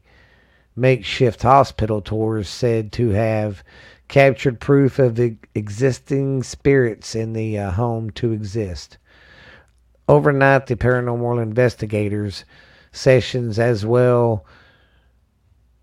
makeshift 0.75 1.43
hospital 1.43 2.01
tour 2.01 2.39
is 2.39 2.49
said 2.49 2.91
to 2.93 3.11
have 3.11 3.63
captured 4.09 4.59
proof 4.59 4.99
of 4.99 5.21
e- 5.21 5.37
existing 5.55 6.43
spirits 6.43 7.15
in 7.15 7.33
the 7.33 7.59
uh, 7.59 7.71
home 7.71 8.11
to 8.11 8.33
exist. 8.33 8.99
Overnight, 10.09 10.67
the 10.67 10.75
paranormal 10.75 11.41
investigators 11.41 12.45
sessions 12.91 13.59
as 13.59 13.87
well 13.87 14.45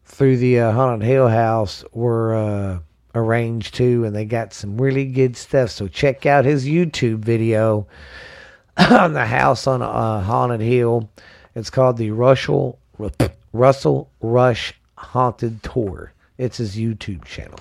through 0.04 0.36
the 0.38 0.60
uh, 0.60 0.72
haunted 0.74 1.08
hill 1.08 1.30
house 1.30 1.86
were 1.94 2.36
uh, 2.36 2.80
arranged 3.18 3.74
too 3.74 4.06
and 4.06 4.16
they 4.16 4.26
got 4.26 4.54
some 4.54 4.80
really 4.80 5.06
good 5.06 5.36
stuff 5.36 5.70
so 5.70 5.88
check 5.88 6.26
out 6.26 6.46
his 6.46 6.66
youtube 6.66 7.20
video 7.20 7.88
on 8.78 9.14
the 9.14 9.26
house 9.26 9.68
on 9.68 9.82
uh, 9.82 10.22
haunted 10.22 10.62
hill 10.62 11.10
it's 11.56 11.70
called 11.70 11.98
the 11.98 12.12
russell 12.12 12.80
russell 13.54 14.10
rush 14.22 14.74
haunted 14.96 15.62
tour 15.64 16.14
it's 16.38 16.58
his 16.58 16.76
youtube 16.76 17.24
channel 17.26 17.60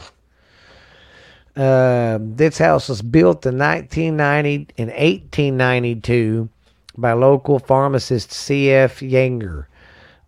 uh, 1.57 2.19
this 2.21 2.59
house 2.59 2.89
was 2.89 3.01
built 3.01 3.47
in 3.47 3.57
1990 3.57 4.75
in 4.77 4.89
1892 4.89 6.49
by 6.99 7.13
local 7.13 7.59
pharmacist 7.59 8.33
C.F. 8.33 9.01
Yanger. 9.01 9.67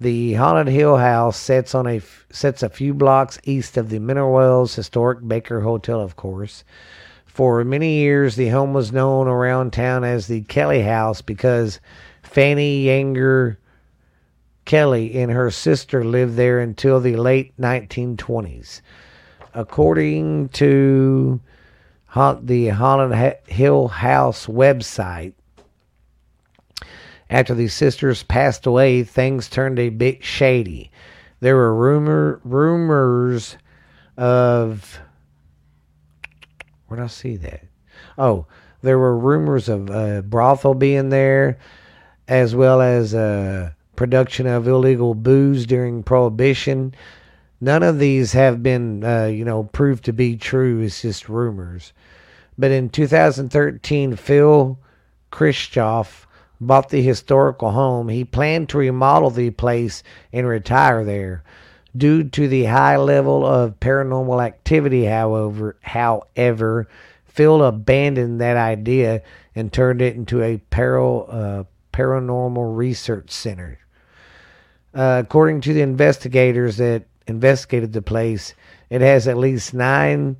The 0.00 0.34
Haunted 0.34 0.72
Hill 0.72 0.96
House 0.98 1.37
sits 1.37 1.74
on 1.74 1.88
a 1.88 2.00
sits 2.30 2.62
a 2.62 2.68
few 2.68 2.94
blocks 2.94 3.40
east 3.42 3.76
of 3.76 3.90
the 3.90 3.98
Mineral 3.98 4.32
Wells 4.32 4.76
Historic 4.76 5.26
Baker 5.26 5.62
Hotel, 5.62 6.00
of 6.00 6.14
course. 6.14 6.62
For 7.26 7.64
many 7.64 7.96
years, 7.96 8.37
the 8.37 8.50
home 8.50 8.74
was 8.74 8.92
known 8.92 9.26
around 9.26 9.72
town 9.72 10.04
as 10.04 10.28
the 10.28 10.42
Kelly 10.42 10.82
House 10.82 11.20
because 11.20 11.80
Fanny 12.22 12.84
Yanger 12.84 13.56
Kelly 14.64 15.18
and 15.20 15.32
her 15.32 15.50
sister 15.50 16.04
lived 16.04 16.37
there 16.37 16.61
until 16.61 17.00
the 17.00 17.16
late 17.16 17.56
1920s. 17.56 18.82
According 19.52 20.50
to 20.50 21.40
the 22.42 22.68
Haunted 22.68 23.37
Hill 23.46 23.88
House 23.88 24.46
website, 24.46 25.32
after 27.30 27.54
the 27.54 27.68
sisters 27.68 28.22
passed 28.22 28.66
away, 28.66 29.04
things 29.04 29.48
turned 29.48 29.78
a 29.78 29.88
bit 29.90 30.24
shady. 30.24 30.90
There 31.40 31.56
were 31.56 31.74
rumor 31.74 32.40
rumors 32.42 33.56
of 34.16 34.98
where 36.88 36.96
did 36.96 37.04
I 37.04 37.08
see 37.08 37.36
that? 37.36 37.64
Oh, 38.16 38.46
there 38.82 38.98
were 38.98 39.16
rumors 39.16 39.68
of 39.68 39.90
a 39.90 40.22
brothel 40.22 40.74
being 40.74 41.10
there, 41.10 41.58
as 42.26 42.54
well 42.54 42.80
as 42.80 43.14
a 43.14 43.76
production 43.94 44.46
of 44.46 44.66
illegal 44.66 45.14
booze 45.14 45.66
during 45.66 46.02
Prohibition. 46.02 46.94
None 47.60 47.82
of 47.82 47.98
these 47.98 48.32
have 48.32 48.62
been, 48.62 49.04
uh, 49.04 49.26
you 49.26 49.44
know, 49.44 49.64
proved 49.64 50.04
to 50.04 50.12
be 50.12 50.36
true. 50.36 50.80
It's 50.80 51.02
just 51.02 51.28
rumors. 51.28 51.92
But 52.56 52.70
in 52.70 52.88
2013, 52.88 54.16
Phil 54.16 54.78
Christoff 55.30 56.26
bought 56.61 56.88
the 56.88 57.03
historical 57.03 57.71
home, 57.71 58.09
he 58.09 58.25
planned 58.25 58.68
to 58.71 58.79
remodel 58.79 59.31
the 59.31 59.51
place 59.51 60.03
and 60.33 60.47
retire 60.47 61.05
there. 61.05 61.42
Due 61.97 62.25
to 62.25 62.49
the 62.49 62.64
high 62.64 62.97
level 62.97 63.47
of 63.47 63.81
paranormal 63.81 64.44
activity, 64.44 65.05
however, 65.05 65.77
however, 65.83 66.88
Phil 67.25 67.62
abandoned 67.62 68.40
that 68.40 68.57
idea 68.57 69.23
and 69.55 69.73
turned 69.73 70.03
it 70.03 70.14
into 70.14 70.42
a 70.42 70.59
para, 70.71 71.18
uh, 71.18 71.64
paranormal 71.92 72.77
research 72.77 73.31
center. 73.31 73.79
Uh, 74.94 75.23
according 75.25 75.61
to 75.61 75.73
the 75.73 75.81
investigators 75.81 76.77
that 76.77 77.05
investigated 77.27 77.92
the 77.92 78.03
place, 78.03 78.55
it 78.90 79.01
has 79.01 79.29
at 79.29 79.37
least 79.37 79.75
nine 79.75 80.37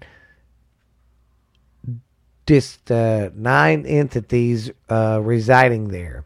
just 2.49 2.91
uh, 2.91 3.29
nine 3.35 3.85
entities 3.85 4.71
uh, 4.89 5.21
residing 5.23 5.89
there. 5.89 6.25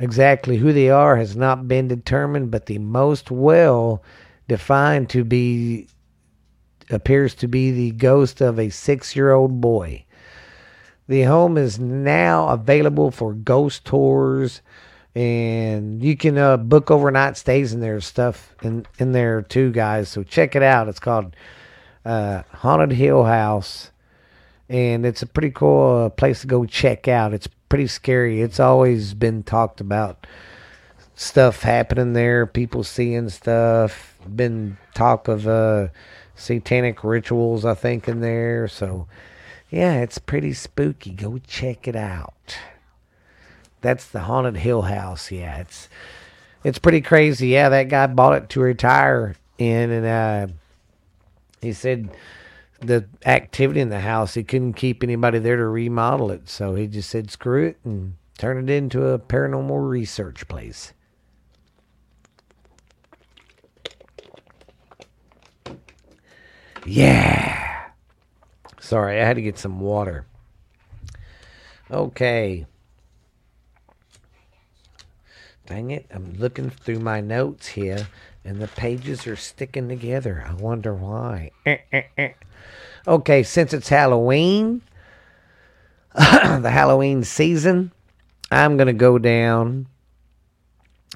Exactly 0.00 0.56
who 0.56 0.72
they 0.72 0.90
are 0.90 1.16
has 1.16 1.36
not 1.36 1.68
been 1.68 1.86
determined, 1.86 2.50
but 2.50 2.66
the 2.66 2.78
most 2.78 3.30
well 3.30 4.02
defined 4.48 5.08
to 5.10 5.22
be 5.22 5.86
appears 6.90 7.32
to 7.36 7.46
be 7.46 7.70
the 7.70 7.92
ghost 7.92 8.40
of 8.40 8.58
a 8.58 8.70
six 8.70 9.14
year 9.14 9.32
old 9.32 9.60
boy. 9.60 10.04
The 11.06 11.22
home 11.22 11.56
is 11.56 11.78
now 11.78 12.48
available 12.48 13.12
for 13.12 13.34
ghost 13.34 13.84
tours, 13.84 14.62
and 15.14 16.02
you 16.02 16.16
can 16.16 16.36
uh, 16.36 16.56
book 16.56 16.90
overnight 16.90 17.36
stays 17.36 17.72
in 17.72 17.78
there. 17.78 18.00
Stuff 18.00 18.52
in 18.62 18.84
in 18.98 19.12
there 19.12 19.42
too, 19.42 19.70
guys. 19.70 20.08
So 20.08 20.24
check 20.24 20.56
it 20.56 20.62
out. 20.64 20.88
It's 20.88 20.98
called 20.98 21.36
uh, 22.04 22.42
Haunted 22.52 22.92
Hill 22.92 23.24
House, 23.24 23.90
and 24.68 25.04
it's 25.06 25.22
a 25.22 25.26
pretty 25.26 25.50
cool 25.50 26.04
uh, 26.04 26.08
place 26.10 26.42
to 26.42 26.46
go 26.46 26.64
check 26.64 27.08
out. 27.08 27.34
It's 27.34 27.48
pretty 27.68 27.86
scary. 27.86 28.40
It's 28.40 28.60
always 28.60 29.14
been 29.14 29.42
talked 29.42 29.80
about 29.80 30.26
stuff 31.14 31.62
happening 31.62 32.12
there, 32.12 32.46
people 32.46 32.84
seeing 32.84 33.28
stuff. 33.28 34.16
Been 34.34 34.78
talk 34.94 35.28
of 35.28 35.46
uh, 35.46 35.88
satanic 36.34 37.04
rituals, 37.04 37.64
I 37.64 37.74
think, 37.74 38.08
in 38.08 38.20
there. 38.20 38.68
So, 38.68 39.06
yeah, 39.70 40.00
it's 40.00 40.18
pretty 40.18 40.52
spooky. 40.52 41.10
Go 41.10 41.38
check 41.46 41.86
it 41.86 41.96
out. 41.96 42.58
That's 43.80 44.06
the 44.08 44.20
Haunted 44.20 44.56
Hill 44.56 44.82
House. 44.82 45.30
Yeah, 45.30 45.58
it's 45.58 45.88
it's 46.62 46.78
pretty 46.78 47.02
crazy. 47.02 47.48
Yeah, 47.48 47.68
that 47.68 47.88
guy 47.90 48.06
bought 48.06 48.34
it 48.34 48.48
to 48.50 48.60
retire 48.60 49.36
in, 49.58 49.90
and 49.90 50.06
uh, 50.06 50.52
he 51.64 51.72
said 51.72 52.10
the 52.80 53.06
activity 53.24 53.80
in 53.80 53.88
the 53.88 54.00
house, 54.00 54.34
he 54.34 54.44
couldn't 54.44 54.74
keep 54.74 55.02
anybody 55.02 55.38
there 55.38 55.56
to 55.56 55.66
remodel 55.66 56.30
it. 56.30 56.48
So 56.48 56.74
he 56.74 56.86
just 56.86 57.10
said, 57.10 57.30
screw 57.30 57.66
it 57.66 57.78
and 57.84 58.16
turn 58.38 58.68
it 58.68 58.72
into 58.72 59.06
a 59.06 59.18
paranormal 59.18 59.88
research 59.88 60.46
place. 60.48 60.92
Yeah. 66.84 67.86
Sorry, 68.80 69.20
I 69.20 69.24
had 69.24 69.36
to 69.36 69.42
get 69.42 69.58
some 69.58 69.80
water. 69.80 70.26
Okay. 71.90 72.66
Dang 75.66 75.90
it, 75.90 76.06
I'm 76.10 76.34
looking 76.34 76.68
through 76.68 76.98
my 76.98 77.22
notes 77.22 77.68
here 77.68 78.06
and 78.44 78.60
the 78.60 78.68
pages 78.68 79.26
are 79.26 79.36
sticking 79.36 79.88
together. 79.88 80.44
I 80.46 80.54
wonder 80.54 80.94
why. 80.94 81.50
Eh, 81.64 81.78
eh, 81.92 82.02
eh. 82.18 82.32
okay, 83.06 83.42
since 83.42 83.72
it's 83.72 83.88
Halloween, 83.88 84.82
the 86.14 86.70
Halloween 86.70 87.24
season, 87.24 87.92
I'm 88.50 88.76
going 88.76 88.86
to 88.86 88.92
go 88.92 89.18
down 89.18 89.88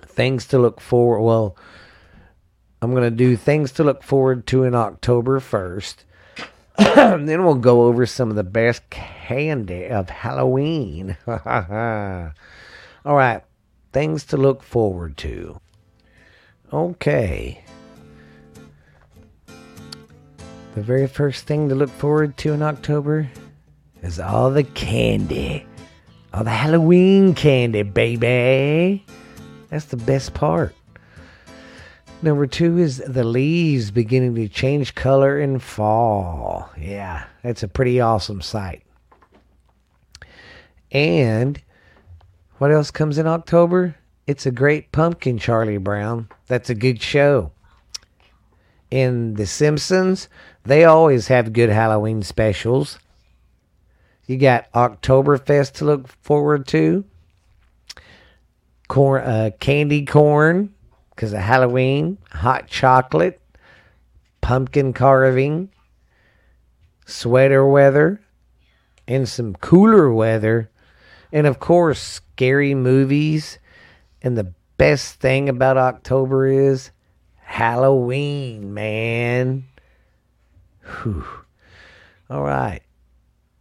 things 0.00 0.46
to 0.46 0.58
look 0.58 0.80
forward. 0.80 1.22
Well, 1.22 1.56
I'm 2.80 2.92
going 2.92 3.04
to 3.04 3.10
do 3.10 3.36
things 3.36 3.72
to 3.72 3.84
look 3.84 4.02
forward 4.02 4.46
to 4.48 4.64
in 4.64 4.74
October 4.74 5.38
1st. 5.40 5.96
then 7.26 7.44
we'll 7.44 7.56
go 7.56 7.82
over 7.82 8.06
some 8.06 8.30
of 8.30 8.36
the 8.36 8.44
best 8.44 8.88
candy 8.90 9.86
of 9.86 10.08
Halloween. 10.08 11.16
All 11.26 11.34
right, 13.04 13.42
things 13.92 14.24
to 14.26 14.36
look 14.36 14.62
forward 14.62 15.16
to. 15.18 15.60
Okay. 16.72 17.64
The 20.74 20.82
very 20.82 21.06
first 21.06 21.46
thing 21.46 21.68
to 21.70 21.74
look 21.74 21.90
forward 21.90 22.36
to 22.38 22.52
in 22.52 22.62
October 22.62 23.28
is 24.02 24.20
all 24.20 24.50
the 24.50 24.64
candy. 24.64 25.66
All 26.32 26.44
the 26.44 26.50
Halloween 26.50 27.34
candy, 27.34 27.82
baby. 27.82 29.04
That's 29.70 29.86
the 29.86 29.96
best 29.96 30.34
part. 30.34 30.74
Number 32.20 32.46
two 32.46 32.78
is 32.78 32.98
the 32.98 33.24
leaves 33.24 33.90
beginning 33.90 34.34
to 34.34 34.48
change 34.48 34.94
color 34.94 35.38
in 35.38 35.58
fall. 35.60 36.70
Yeah, 36.76 37.24
that's 37.42 37.62
a 37.62 37.68
pretty 37.68 38.00
awesome 38.00 38.42
sight. 38.42 38.82
And 40.90 41.62
what 42.58 42.72
else 42.72 42.90
comes 42.90 43.18
in 43.18 43.26
October? 43.26 43.94
It's 44.28 44.44
a 44.44 44.50
great 44.50 44.92
pumpkin, 44.92 45.38
Charlie 45.38 45.78
Brown. 45.78 46.28
That's 46.48 46.68
a 46.68 46.74
good 46.74 47.00
show. 47.00 47.50
In 48.90 49.34
The 49.34 49.46
Simpsons, 49.46 50.28
they 50.64 50.84
always 50.84 51.28
have 51.28 51.54
good 51.54 51.70
Halloween 51.70 52.22
specials. 52.22 52.98
You 54.26 54.36
got 54.36 54.70
Oktoberfest 54.72 55.72
to 55.76 55.86
look 55.86 56.08
forward 56.20 56.66
to. 56.68 57.06
Corn, 58.86 59.22
uh, 59.22 59.50
candy 59.60 60.04
corn, 60.04 60.74
because 61.08 61.32
of 61.32 61.40
Halloween. 61.40 62.18
Hot 62.32 62.66
chocolate. 62.66 63.40
Pumpkin 64.42 64.92
carving. 64.92 65.70
Sweater 67.06 67.66
weather. 67.66 68.20
And 69.06 69.26
some 69.26 69.54
cooler 69.54 70.12
weather 70.12 70.70
And 71.32 71.46
of 71.46 71.58
course, 71.60 71.98
scary 71.98 72.74
movies. 72.74 73.58
And 74.22 74.36
the 74.36 74.52
best 74.76 75.20
thing 75.20 75.48
about 75.48 75.76
October 75.76 76.46
is 76.46 76.90
Halloween, 77.36 78.74
man. 78.74 79.64
Whew. 81.02 81.24
All 82.30 82.42
right. 82.42 82.82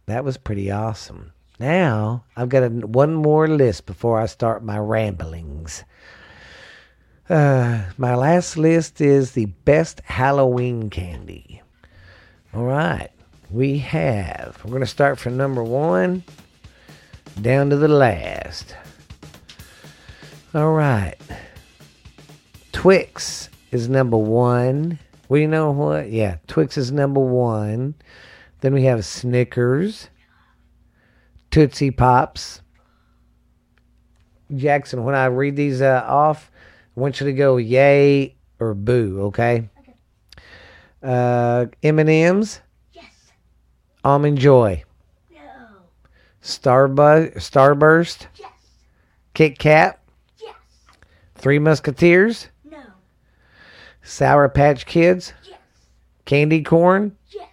That 0.06 0.24
was 0.24 0.36
pretty 0.36 0.70
awesome. 0.70 1.32
Now, 1.58 2.24
I've 2.36 2.48
got 2.48 2.62
a, 2.62 2.68
one 2.68 3.14
more 3.14 3.48
list 3.48 3.86
before 3.86 4.20
I 4.20 4.26
start 4.26 4.62
my 4.62 4.78
ramblings. 4.78 5.84
Uh, 7.28 7.84
my 7.98 8.14
last 8.14 8.56
list 8.56 9.00
is 9.00 9.32
the 9.32 9.46
best 9.46 10.00
Halloween 10.04 10.88
candy. 10.88 11.60
All 12.54 12.64
right. 12.64 13.10
We 13.50 13.78
have, 13.78 14.60
we're 14.64 14.70
going 14.70 14.80
to 14.80 14.86
start 14.86 15.18
from 15.18 15.36
number 15.36 15.62
one 15.64 16.22
down 17.40 17.70
to 17.70 17.76
the 17.76 17.88
last. 17.88 18.74
All 20.54 20.72
right. 20.72 21.14
Twix 22.72 23.48
is 23.70 23.88
number 23.88 24.16
one. 24.16 24.98
Well, 25.28 25.40
you 25.40 25.48
know 25.48 25.70
what? 25.72 26.10
Yeah, 26.10 26.36
Twix 26.46 26.78
is 26.78 26.90
number 26.90 27.20
one. 27.20 27.94
Then 28.60 28.72
we 28.74 28.84
have 28.84 29.04
Snickers, 29.04 30.08
Tootsie 31.50 31.90
Pops. 31.90 32.62
Jackson, 34.56 35.04
when 35.04 35.14
I 35.14 35.26
read 35.26 35.56
these 35.56 35.82
uh, 35.82 36.02
off, 36.08 36.50
I 36.96 37.00
want 37.00 37.20
you 37.20 37.26
to 37.26 37.32
go 37.34 37.58
yay 37.58 38.34
or 38.58 38.72
boo, 38.74 39.24
okay? 39.26 39.68
Uh, 41.02 41.66
M&M's, 41.82 42.60
Yes. 42.94 43.04
Almond 44.02 44.38
Joy, 44.38 44.82
No. 45.30 45.38
Starbu- 46.42 47.34
Starburst, 47.36 48.26
Yes. 48.36 48.50
Kit 49.34 49.58
Kat. 49.58 49.97
Three 51.38 51.58
Musketeers, 51.58 52.48
No. 52.64 52.78
Sour 54.02 54.48
Patch 54.48 54.86
Kids, 54.86 55.32
Yes. 55.44 55.58
Candy 56.24 56.62
Corn, 56.62 57.16
Yes. 57.28 57.48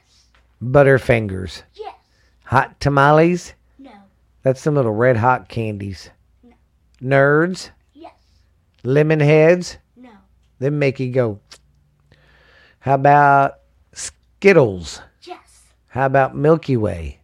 Butterfingers, 0.61 1.63
Yes. 1.73 1.93
Hot 2.45 2.79
Tamales. 2.79 3.53
No. 3.77 3.91
That's 4.43 4.61
some 4.61 4.75
little 4.75 4.91
red 4.93 5.17
hot 5.17 5.49
candies. 5.49 6.09
Nerds, 7.01 7.69
Yes. 7.93 8.13
lemon 8.83 9.19
heads, 9.19 9.77
No. 9.95 10.11
them 10.59 10.79
make 10.79 10.99
you 10.99 11.11
go. 11.11 11.39
How 12.79 12.95
about 12.95 13.59
Skittles? 13.93 15.01
Yes. 15.23 15.63
How 15.89 16.05
about 16.07 16.35
Milky 16.35 16.77
Way? 16.77 17.19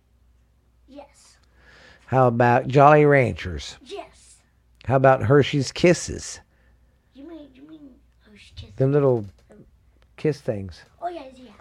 Yes. 0.87 1.37
How 2.07 2.27
about 2.27 2.67
Jolly 2.67 3.05
Ranchers? 3.05 3.77
Yes. 3.83 4.37
How 4.85 4.95
about 4.95 5.23
Hershey's 5.23 5.71
Kisses? 5.71 6.39
You 7.13 7.27
mean 7.27 7.49
you 7.53 7.61
mean 7.69 7.91
oh 8.27 8.35
shit. 8.35 8.60
Them 8.77 8.91
little 8.91 9.25
kiss 10.17 10.39
things. 10.41 10.81
Oh 11.01 11.09
yeah, 11.09 11.23
yeah. 11.35 11.51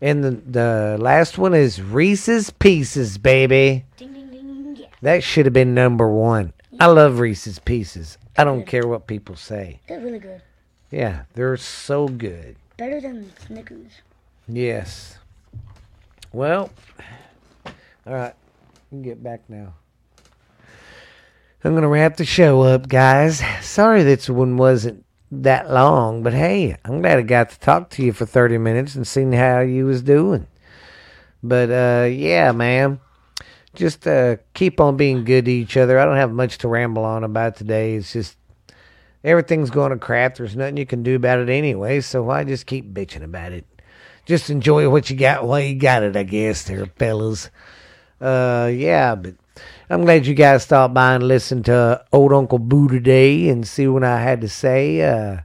And 0.00 0.24
the, 0.24 0.30
the 0.30 0.96
last 0.98 1.38
one 1.38 1.54
is 1.54 1.82
Reese's 1.82 2.50
Pieces, 2.50 3.18
baby. 3.18 3.84
Ding 3.96 4.12
ding 4.12 4.30
ding. 4.30 4.76
Yeah. 4.76 4.86
That 5.02 5.22
should 5.22 5.46
have 5.46 5.52
been 5.52 5.74
number 5.74 6.08
one. 6.08 6.52
I 6.78 6.86
love 6.86 7.18
Reese's 7.18 7.58
Pieces. 7.58 8.16
I 8.36 8.44
don't 8.44 8.66
care 8.66 8.86
what 8.86 9.06
people 9.06 9.36
say. 9.36 9.80
They're 9.86 10.00
really 10.00 10.18
good. 10.18 10.40
Yeah, 10.90 11.24
they're 11.34 11.56
so 11.56 12.08
good. 12.08 12.56
Better 12.76 13.00
than 13.00 13.30
Snickers. 13.46 13.92
Yes. 14.48 15.18
Well, 16.32 16.70
all 18.06 18.14
right. 18.14 18.34
We 18.90 18.96
can 18.96 19.02
get 19.02 19.22
back 19.22 19.42
now. 19.48 19.74
I'm 21.62 21.72
going 21.72 21.82
to 21.82 21.88
wrap 21.88 22.16
the 22.16 22.24
show 22.24 22.62
up, 22.62 22.88
guys. 22.88 23.42
Sorry 23.60 24.02
this 24.02 24.30
one 24.30 24.56
wasn't 24.56 25.04
that 25.30 25.70
long, 25.70 26.22
but 26.22 26.32
hey, 26.32 26.76
I'm 26.84 27.00
glad 27.00 27.18
I 27.18 27.22
got 27.22 27.50
to 27.50 27.60
talk 27.60 27.90
to 27.90 28.02
you 28.02 28.12
for 28.12 28.26
30 28.26 28.58
minutes 28.58 28.94
and 28.94 29.06
seen 29.06 29.32
how 29.32 29.60
you 29.60 29.86
was 29.86 30.02
doing. 30.02 30.46
But 31.42 31.70
uh 31.70 32.06
yeah, 32.06 32.52
man. 32.52 33.00
Just 33.74 34.06
uh 34.06 34.36
keep 34.54 34.80
on 34.80 34.96
being 34.96 35.24
good 35.24 35.44
to 35.44 35.50
each 35.50 35.76
other. 35.76 35.98
I 35.98 36.04
don't 36.04 36.16
have 36.16 36.32
much 36.32 36.58
to 36.58 36.68
ramble 36.68 37.04
on 37.04 37.24
about 37.24 37.56
today. 37.56 37.94
It's 37.94 38.12
just 38.12 38.36
everything's 39.24 39.70
going 39.70 39.92
to 39.92 39.98
crap. 39.98 40.36
There's 40.36 40.56
nothing 40.56 40.76
you 40.76 40.86
can 40.86 41.02
do 41.02 41.16
about 41.16 41.38
it 41.38 41.48
anyway, 41.48 42.00
so 42.00 42.22
why 42.22 42.44
just 42.44 42.66
keep 42.66 42.92
bitching 42.92 43.22
about 43.22 43.52
it? 43.52 43.64
Just 44.26 44.50
enjoy 44.50 44.88
what 44.88 45.10
you 45.10 45.16
got 45.16 45.46
while 45.46 45.60
you 45.60 45.74
got 45.76 46.02
it, 46.02 46.16
I 46.16 46.22
guess, 46.22 46.64
there, 46.64 46.86
fellas. 46.86 47.50
Uh, 48.20 48.70
yeah, 48.72 49.14
but 49.14 49.34
I'm 49.88 50.02
glad 50.02 50.26
you 50.26 50.34
guys 50.34 50.62
stopped 50.62 50.94
by 50.94 51.14
and 51.14 51.26
listened 51.26 51.64
to 51.64 52.04
Old 52.12 52.32
Uncle 52.32 52.58
Boo 52.58 52.88
today 52.88 53.48
and 53.48 53.66
see 53.66 53.88
what 53.88 54.04
I 54.04 54.20
had 54.20 54.40
to 54.42 54.48
say. 54.48 55.02
Uh, 55.02 55.40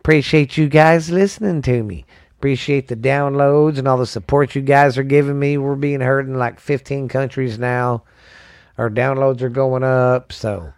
appreciate 0.00 0.56
you 0.56 0.68
guys 0.68 1.10
listening 1.10 1.62
to 1.62 1.82
me. 1.82 2.04
Appreciate 2.36 2.88
the 2.88 2.96
downloads 2.96 3.78
and 3.78 3.88
all 3.88 3.96
the 3.96 4.06
support 4.06 4.54
you 4.54 4.62
guys 4.62 4.98
are 4.98 5.02
giving 5.04 5.38
me. 5.38 5.56
We're 5.56 5.76
being 5.76 6.00
heard 6.00 6.26
in 6.26 6.38
like 6.38 6.60
15 6.60 7.08
countries 7.08 7.58
now. 7.58 8.02
Our 8.76 8.90
downloads 8.90 9.40
are 9.40 9.48
going 9.48 9.84
up, 9.84 10.32
so 10.32 10.72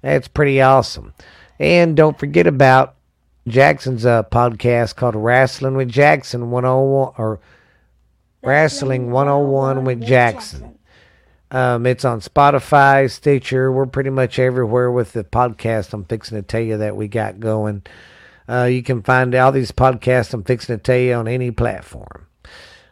that's 0.00 0.28
pretty 0.28 0.60
awesome. 0.60 1.12
And 1.58 1.96
don't 1.96 2.18
forget 2.18 2.46
about 2.46 2.94
Jackson's 3.48 4.06
uh, 4.06 4.22
podcast 4.22 4.96
called 4.96 5.16
Wrestling 5.16 5.76
with 5.76 5.88
Jackson 5.88 6.50
101 6.50 7.14
or 7.18 7.40
Wrestling 8.42 9.10
101 9.10 9.84
with 9.84 10.02
Jackson. 10.02 10.78
Um, 11.50 11.84
it's 11.86 12.04
on 12.04 12.20
Spotify, 12.20 13.10
Stitcher. 13.10 13.72
We're 13.72 13.86
pretty 13.86 14.10
much 14.10 14.38
everywhere 14.38 14.90
with 14.90 15.12
the 15.12 15.24
podcast 15.24 15.92
I'm 15.92 16.04
fixing 16.04 16.36
to 16.38 16.42
tell 16.42 16.60
you 16.60 16.76
that 16.78 16.94
we 16.96 17.08
got 17.08 17.40
going. 17.40 17.82
Uh, 18.48 18.64
you 18.64 18.82
can 18.82 19.02
find 19.02 19.34
all 19.34 19.50
these 19.52 19.72
podcasts 19.72 20.32
I'm 20.32 20.44
fixing 20.44 20.76
to 20.76 20.82
tell 20.82 20.96
you 20.98 21.14
on 21.14 21.26
any 21.28 21.50
platform. 21.50 22.26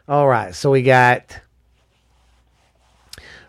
All 0.07 0.27
right, 0.27 0.53
so 0.55 0.71
we 0.71 0.81
got 0.81 1.39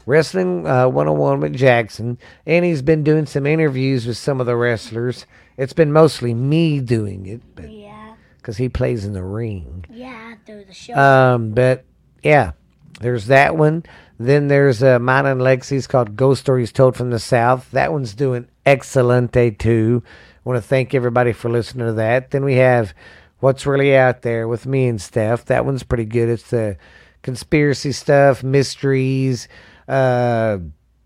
Wrestling 0.06 0.66
uh, 0.66 0.88
101 0.88 1.40
with 1.40 1.54
Jackson, 1.56 2.18
and 2.46 2.64
he's 2.64 2.82
been 2.82 3.02
doing 3.04 3.26
some 3.26 3.46
interviews 3.46 4.06
with 4.06 4.16
some 4.16 4.40
of 4.40 4.46
the 4.46 4.56
wrestlers. 4.56 5.26
It's 5.56 5.72
been 5.72 5.92
mostly 5.92 6.34
me 6.34 6.80
doing 6.80 7.26
it, 7.26 7.42
but 7.54 7.70
Yeah. 7.70 8.14
because 8.38 8.56
he 8.56 8.68
plays 8.68 9.04
in 9.04 9.12
the 9.12 9.22
ring. 9.24 9.84
Yeah. 9.90 10.34
After 10.34 10.64
the 10.64 10.72
show. 10.72 10.94
Um, 10.94 11.50
but 11.50 11.84
yeah, 12.22 12.52
there's 13.00 13.26
that 13.26 13.56
one. 13.56 13.84
Then 14.20 14.48
there's 14.48 14.82
uh, 14.82 14.98
mine 14.98 15.24
and 15.24 15.40
Lexi's 15.40 15.86
called 15.86 16.14
Ghost 16.14 16.42
Stories 16.42 16.72
Told 16.72 16.94
from 16.94 17.08
the 17.08 17.18
South. 17.18 17.70
That 17.70 17.90
one's 17.90 18.12
doing 18.12 18.48
excelente 18.66 19.58
too. 19.58 20.02
I 20.04 20.40
want 20.44 20.62
to 20.62 20.68
thank 20.68 20.92
everybody 20.92 21.32
for 21.32 21.48
listening 21.48 21.86
to 21.86 21.94
that. 21.94 22.30
Then 22.30 22.44
we 22.44 22.56
have 22.56 22.92
What's 23.38 23.64
Really 23.64 23.96
Out 23.96 24.20
There 24.20 24.46
with 24.46 24.66
me 24.66 24.88
and 24.88 25.00
Steph. 25.00 25.46
That 25.46 25.64
one's 25.64 25.84
pretty 25.84 26.04
good. 26.04 26.28
It's 26.28 26.50
the 26.50 26.76
conspiracy 27.22 27.92
stuff, 27.92 28.42
mysteries, 28.44 29.48
uh, 29.88 30.58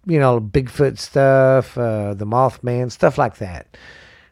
you 0.07 0.19
know, 0.19 0.41
Bigfoot 0.41 0.99
stuff, 0.99 1.79
uh, 1.79 2.15
the 2.15 2.27
Mothman, 2.27 2.91
stuff 2.91 3.17
like 3.17 3.37
that. 3.37 3.77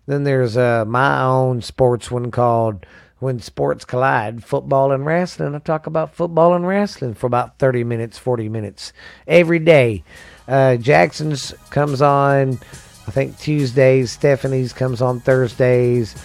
Then 0.06 0.24
there's 0.24 0.56
uh, 0.56 0.86
my 0.86 1.22
own 1.22 1.62
sports 1.62 2.10
one 2.10 2.32
called 2.32 2.84
When 3.22 3.38
Sports 3.38 3.84
Collide 3.84 4.42
Football 4.42 4.90
and 4.90 5.06
Wrestling. 5.06 5.54
I 5.54 5.60
talk 5.60 5.86
about 5.86 6.12
football 6.12 6.54
and 6.54 6.66
wrestling 6.66 7.14
for 7.14 7.28
about 7.28 7.56
30 7.60 7.84
minutes, 7.84 8.18
40 8.18 8.48
minutes 8.48 8.92
every 9.28 9.60
day. 9.60 10.02
Uh, 10.48 10.74
Jackson's 10.74 11.54
comes 11.70 12.02
on, 12.02 12.58
I 13.06 13.12
think, 13.12 13.38
Tuesdays. 13.38 14.10
Stephanie's 14.10 14.72
comes 14.72 15.00
on 15.00 15.20
Thursdays. 15.20 16.20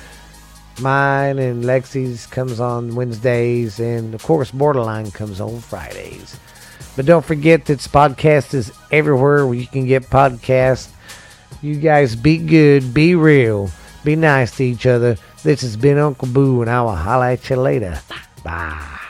Mine 0.81 1.37
and 1.37 1.65
Lexi's 1.65 2.25
comes 2.25 2.59
on 2.59 2.95
Wednesdays. 2.95 3.79
And 3.79 4.15
of 4.15 4.23
course, 4.23 4.49
Borderline 4.49 5.11
comes 5.11 5.39
on 5.39 5.59
Fridays. 5.59 6.39
But 6.95 7.05
don't 7.05 7.23
forget 7.23 7.65
that 7.65 7.77
this 7.77 7.87
podcast 7.87 8.55
is 8.55 8.71
everywhere 8.91 9.45
where 9.45 9.53
you 9.53 9.67
can 9.67 9.85
get 9.85 10.09
podcasts. 10.09 10.89
You 11.61 11.75
guys 11.75 12.15
be 12.15 12.39
good, 12.39 12.91
be 12.91 13.13
real, 13.13 13.69
be 14.03 14.15
nice 14.15 14.57
to 14.57 14.63
each 14.63 14.87
other. 14.87 15.15
This 15.43 15.61
has 15.61 15.77
been 15.77 15.97
Uncle 15.97 16.27
Boo, 16.27 16.61
and 16.61 16.69
I 16.69 16.81
will 16.81 16.95
holla 16.95 17.33
at 17.33 17.49
you 17.49 17.55
later. 17.55 17.99
Bye. 18.43 19.06